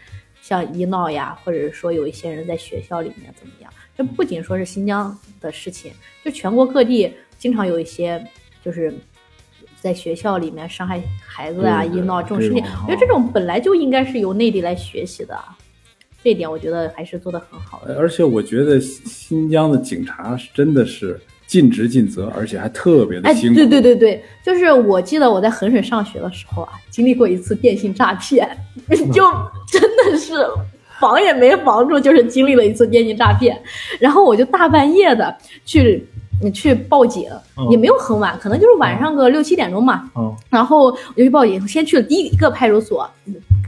[0.43, 5.93] 像医闹呀，或者说有一些人在学校里面怎么样，这不仅说是新疆的事情，
[6.25, 8.23] 就全国各地经常有一些
[8.63, 8.93] 就是。
[9.81, 15.57] 在学校里面伤害孩子啊、医闹这种事情，我觉得这种本来就应该是由内地来学习的啊，
[16.29, 17.97] 这点我觉得还是做得很好的。
[17.99, 23.55] 而且我觉得新疆的警察是真的是尽职尽责，而且还特别的哎，辛苦。
[23.55, 28.47] 对对对对，就是我记得我在衡水上学的时候啊，经历过一次电信诈骗，
[29.11, 29.24] 就
[29.66, 30.47] 真的是
[31.01, 33.59] 防也没防住，就是经历了一次电信诈骗，
[33.99, 36.07] 然后我就大半夜的去。
[36.55, 40.09] 去报警嗯也没有很晚，可能就是晚上个六七点钟嘛。
[40.16, 43.11] 嗯然后我就去报警，先去了第一个派出所，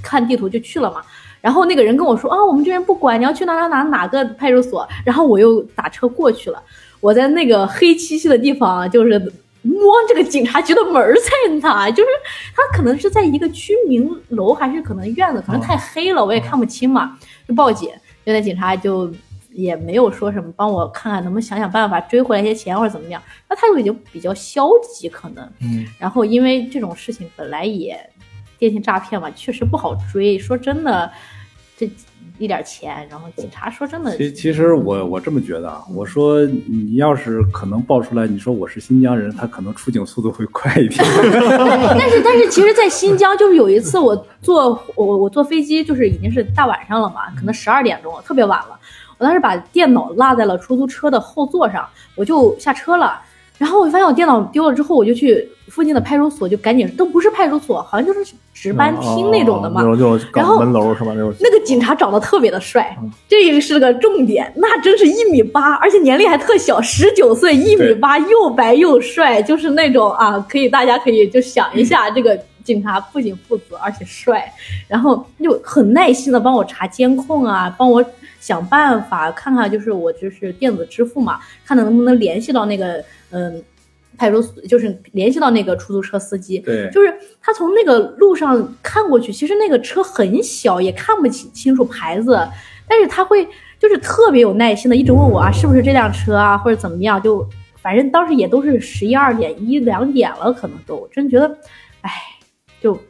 [0.01, 1.03] 看地图就去了嘛。
[1.41, 4.87] 然后那个人跟我说啊，我们这边不管，你要去哪哪哪哪个派出所。
[5.05, 6.63] 然后我又打车过去了。
[7.01, 9.19] 我在那个黑漆漆的地方啊，就是
[9.63, 12.09] 摸这个警察局的门儿在哪，就是
[12.55, 17.19] 他可能是在一个居民楼，还是可能院子，可能太黑了，我也看不清嘛。
[17.49, 17.89] 就报警，
[18.25, 19.11] 现在警察就
[19.53, 23.23] 也没有说什么，帮我看看能不能想想办法追回来一些钱或者怎么样。
[23.49, 25.43] 那态度已经比较消极，可能。
[25.61, 27.99] 嗯，然后因为这种事情本来也
[28.61, 30.39] 电信诈骗嘛，确实不好追。
[30.39, 31.11] 说真的，
[31.77, 31.91] 这
[32.39, 41.03] 一点钱，然后警察说真的，其其实我我这么觉得啊，我说你要是可能报出来，你说我是新疆人，他可能出警速度会快一点。
[41.99, 48.79] 但是但是其实，在新疆就是有一次我坐我我坐飞机，就是已经是大晚上了嘛，可能十二点钟了，特别晚了。
[49.17, 53.21] 我当时把电脑落在了出租车的后座上，我就下车了。
[53.61, 59.83] 然后我发现我电脑丢了之后，我就去附近的派出所，就赶紧都不是派出所，好像就是值班厅那种的嘛。
[59.83, 61.13] 然后港门楼是吧？
[61.15, 64.51] 那种那个警察长得特别的帅嗯，这个是个重点。
[64.57, 74.51] 那真是一米八，而且年龄还特小，十九岁，一米八，又白又帅，就是那种啊，可以大家可以就想一下，这个警察不仅负责，而且帅，
[74.89, 78.03] 然后就很耐心的帮我查监控啊，帮我
[78.41, 83.63] 想办法看看，就是我就是电子支付嘛，看能不能联系到那个嗯。
[84.19, 92.39] 派出所就是联系到那个出租车司机，对，就是他从那个路上看过去，其实那个车很小，也看不清清楚牌子，
[92.87, 97.49] 但是他会就是特别有耐心的一直问我啊，是不是这辆车啊，或者怎么样，就
[97.81, 101.57] 反正当时也都是十一二点一两点了，可能都真觉得，
[102.03, 102.11] 哎，
[102.79, 103.01] 就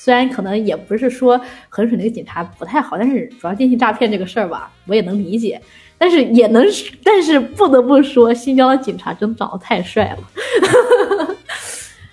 [0.00, 1.38] 虽然可能也不是说
[1.68, 5.60] 衡水那个警察不太好，但是主要电信诈骗这个事儿吧，我也能理解。
[5.98, 6.64] 但是也能，
[7.02, 11.34] 但是不得不说，新疆的警察真长得太帅了。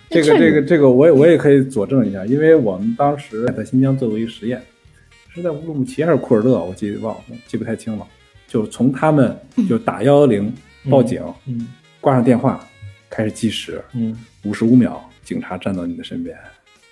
[0.10, 4.60] 这个 这个这个我也我也可以佐证一下，因为我们当时在新疆做过一个实验，
[5.32, 8.08] 是在乌鲁木齐还是库尔勒，我记忘了记不太清了。
[8.48, 9.38] 就从他们
[9.70, 10.52] 就打幺幺零
[10.90, 11.68] 报警，嗯
[12.02, 12.68] 挂上电话，
[13.12, 16.36] 开始计时，嗯五十五秒，警察站到你的身边，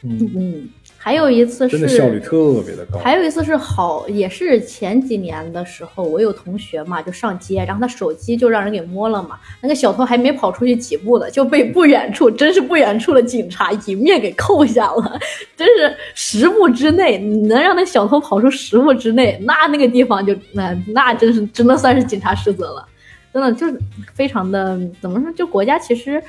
[0.04, 0.70] 嗯嗯，
[1.04, 2.98] 还有一次是真的效率特别的高。
[3.00, 15.20] 还有一次是好，也是前几年的时候，我有同学嘛，就上街，然后他手机就让人给摸了嘛，那个小偷还没跑出去几步呢，就被不远处，真是不远处的警察迎面给扣下了，
[15.58, 22.88] 真是十步之内，你能让那小偷跑出十步之内，那那个地方就那那真是只能算是警察失责了，
[23.34, 23.78] 真的就是
[24.14, 26.24] 非常的怎么说，就国家其实，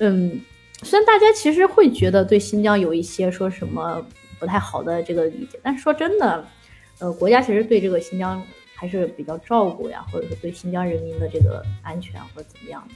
[0.00, 0.40] 嗯。
[0.82, 4.04] 虽然大家其实会觉得对新疆有一些说什么
[4.38, 6.44] 不太好的这个理解，但是说真的，
[6.98, 8.42] 呃，国家其实对这个新疆
[8.74, 12.94] 还是比较照顾呀，或者说对新疆人民的这个安全或者怎么样的。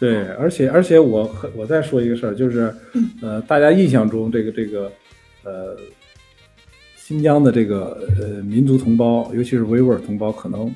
[0.00, 2.74] 对，而且而且我很我再说一个事儿，就是
[3.20, 4.90] 呃，大家印象中这个这个
[5.42, 5.76] 呃，
[6.96, 10.72] 新疆的这个呃民族同胞，尤其是维吾尔同胞，可能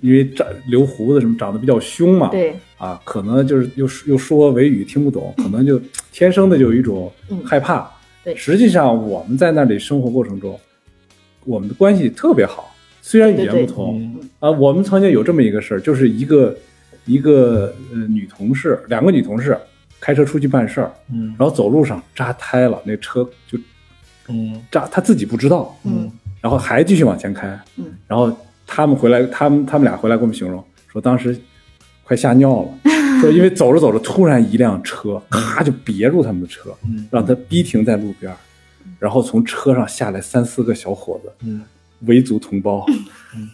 [0.00, 5.80] 因为长留胡子什么长得比较凶嘛，对，啊，可能就是又又说维语听不懂，可能就
[6.12, 7.38] 天生的就有一种嗯。
[7.44, 7.90] 害怕。
[8.24, 8.34] 对。
[8.34, 10.58] 实际上我们在那里生活过程中，
[11.44, 14.28] 我们的关系特别好，虽然语言不通嗯。
[14.38, 14.50] 啊。
[14.50, 16.56] 我们曾经有这么一个事儿，就是一个
[17.04, 19.56] 一个呃女同事，两个女同事
[20.00, 21.34] 开车出去办事儿，嗯。
[21.38, 23.58] 然后走路上扎胎了，那车就
[24.28, 24.62] 嗯。
[24.70, 26.10] 扎，她自己不知道，嗯。
[26.40, 27.46] 然后还继续往前开，
[27.76, 28.34] 嗯，然后
[28.72, 31.36] 他们回来，他们他们俩回来给我们形容说，当时
[32.04, 32.68] 快吓尿了，
[33.20, 37.04] 说因为走着走着，突然一辆车咔就别住他们的车，嗯。
[37.10, 38.32] 让他逼停在路边，
[39.00, 41.62] 然后从车上下来三四个小伙子，嗯。
[42.06, 42.86] 维族同胞，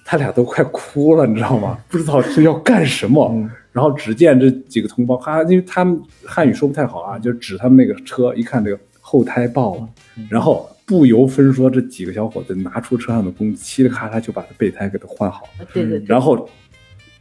[0.05, 1.79] 他俩都快哭了，你知道吗？
[1.89, 3.27] 不知道是要干什么。
[3.35, 3.51] 嗯。
[3.73, 9.89] 然后只见这几个同胞，哈，因为他们汉语说不太好啊，就指他们那个车，一看这个后胎爆了，
[10.29, 16.49] 然后不由分说，这几个小伙子拿出车上的工具，嘁哩咔嚓就把他备胎给他换好了，对对对，然后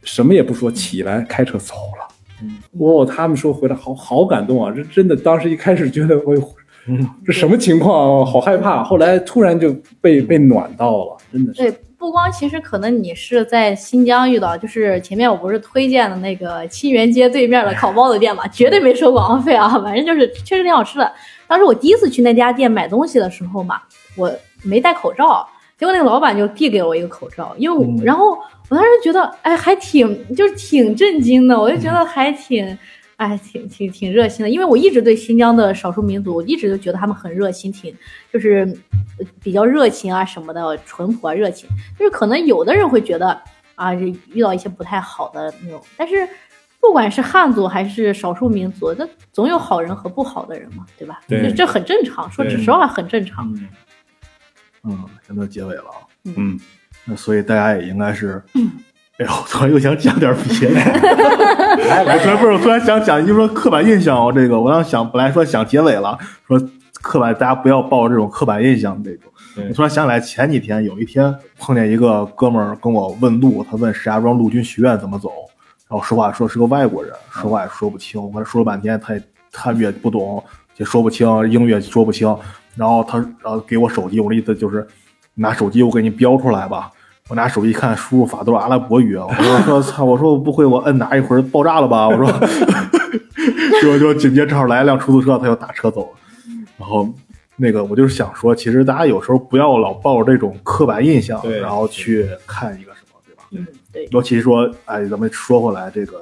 [0.04, 2.14] 什么也不说，起来开车走了。
[2.42, 4.70] 嗯哇、他们说回来好好感动啊！
[4.70, 6.54] 这真的，当时一开始觉得，哎呦，
[6.86, 8.24] 嗯这什么情况啊？
[8.24, 8.84] 好害怕。
[8.84, 11.62] 后来突然就被被暖到了，真的是。
[11.62, 21.10] 对，不光其实可能你是在新疆遇到，就是前面我不是推荐的那个清源街对面的烤包子店嘛，绝对没收广告费啊，反正就是确实挺好吃的。
[21.46, 23.80] 当时我第一次去那家店买东西的时候嘛，
[24.16, 24.32] 我
[24.62, 28.38] 没戴口罩，结果那个老板就递给我一个口罩，因为然后
[28.68, 32.76] 我当时觉得哎还挺就是挺震惊的，我就觉得还挺。
[33.18, 37.96] 哎，挺挺挺热心的，因为我一直对新疆的少数民族，我一直就觉得他们很热心，挺
[38.30, 38.70] 就是
[39.18, 41.66] 呃比较热情啊什么的，淳朴啊热情。
[41.98, 43.28] 就是可能有的人会觉得
[43.74, 46.28] 啊，这遇到一些不太好的那种，但是
[46.86, 51.20] 不管是汉族还是少数民族，那总有好人和不好的人嘛，对吧？
[51.26, 53.52] 对这这很正常，说对实话很正常。
[53.54, 53.68] 嗯
[54.84, 56.06] 嗯，现在结尾了啊，
[56.36, 56.56] 嗯，
[57.04, 58.40] 那所以大家也应该是，
[59.18, 60.80] 哎呦，突然又想讲点别的。
[62.06, 66.16] 我突然不是，我突然想讲，就是说刻板印象哦，这个我刚想本来说想结尾了，
[66.46, 66.56] 说
[67.02, 69.30] 刻板大家不要抱这种刻板印象这种。
[69.56, 75.30] 对我突然想起来，前几天有一天碰见一个哥们儿跟我问路，他问石家庄陆军学院怎么走，
[75.88, 79.22] 然后说话说是个外国人，说话也说不清，我跟他说了半天，他也
[79.52, 80.42] 汉语也不懂，
[80.76, 82.26] 也说不清，英语也说不清，
[82.74, 84.86] 然后他然后给我手机，我的意思就是
[85.34, 86.90] 拿手机我给你标出来吧。
[87.28, 89.16] 我拿手机一看，输入法都是阿拉伯语。
[89.16, 92.08] 我说说 操，我说我不会，我摁哪一会儿爆炸了吧？
[92.08, 92.32] 我说，
[93.82, 96.18] 就就紧接着正好来一辆出租车，他就打车走了。
[96.78, 97.08] 然后
[97.56, 103.42] 那个我就是想说，其实大家有时候不要老抱着这种刻板印象，然后去看一个什么，对吧？
[103.50, 103.66] 嗯，
[103.96, 106.20] 对，尤其说，哎，咱们说回来，这个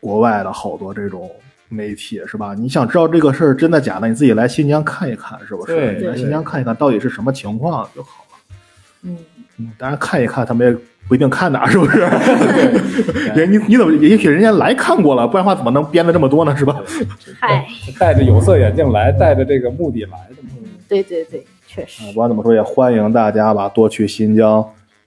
[0.00, 1.30] 国外的好多这种
[1.68, 2.54] 媒体是吧？
[2.58, 5.72] 你想知道这个事儿真的假的，你自己来新疆看一看，是不是？
[5.72, 8.38] 对你来新疆看一看到底是什么情况就好了。
[9.02, 9.16] 嗯，
[9.58, 10.76] 嗯，当然看一看，他们也
[11.08, 12.00] 不一定看哪，是不是？
[13.36, 16.56] 人 你你怎么也许人家来看过了，不然的话怎么能编的这么多呢？
[16.56, 16.82] 是吧？
[17.38, 17.64] 嗨，
[17.96, 20.48] 戴着有色眼镜来，带着这个目的来的嘛。
[20.88, 24.64] 对对对，确实啊，不管怎么说，也欢迎大家吧，多去新疆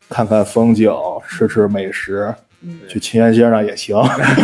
[0.09, 0.91] 看看风景，
[1.27, 3.95] 吃吃美食，嗯去清源街上也行。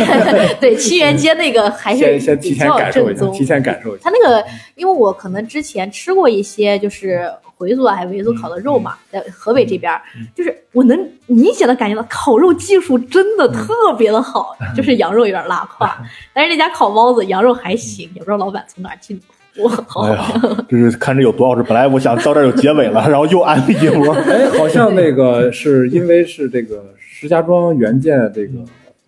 [0.60, 3.26] 对，清源街那个还是先先提前感受一下。
[3.28, 4.04] 提前感受一下。
[4.04, 4.44] 他那个，
[4.74, 10.02] 因为我可能之前吃过一些，就是回族啊还有维族烤的肉嘛，在河北这边儿，
[10.34, 15.96] 就是我能明显的感觉到烤肉技术真的特别的好， 就是羊肉有点拉胯，
[16.32, 19.24] 但是那家烤包子羊肉还行，也不知道老板从哪儿进的
[19.56, 20.24] 货，好哎呀，
[20.68, 21.62] 这是看着有多好吃。
[21.62, 24.12] 本来我想到这儿有结尾了， 然后又安利一波。
[24.28, 28.58] 哎，好像那个是因为是这个石家庄援建这个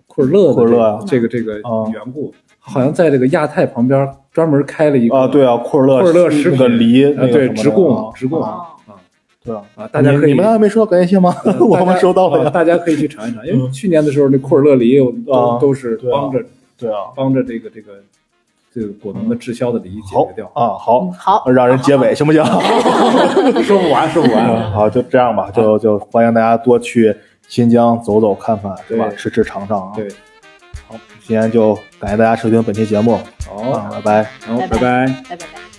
[0.07, 8.59] 库尔勒的库尔勒啊这个这个缘故，好像在这个亚太旁边专门开了一个啊，对啊，库尔勒库尔勒是那个品梨，对直供啊直供啊
[9.45, 11.33] 对啊啊，大家可以你你们还没收到感谢信吗？
[11.45, 12.51] 呃 我们收到了呀。
[12.51, 16.43] 大家可以去尝一尝，因为去年的时候那库尔勒梨都啊都是帮着
[16.77, 17.93] 对啊，帮着这个这个
[18.79, 20.45] 这个果农的滞销的理解掉。
[20.55, 22.45] 啊，好嗯，好，让人结尾行不行？
[23.65, 24.47] 说不完，说不完。
[24.47, 27.17] 嗯好，就这样吧，就就欢迎大家多去
[27.49, 29.09] 新疆走走看看，对吧？
[29.17, 29.93] 吃吃尝尝啊。
[29.97, 30.07] 对，
[30.87, 30.95] 好，
[31.27, 33.19] 今天就感谢大家收听本期节目
[33.49, 34.23] 好，啊，拜拜。
[34.47, 35.07] 好，拜拜拜。
[35.07, 35.76] 拜拜拜。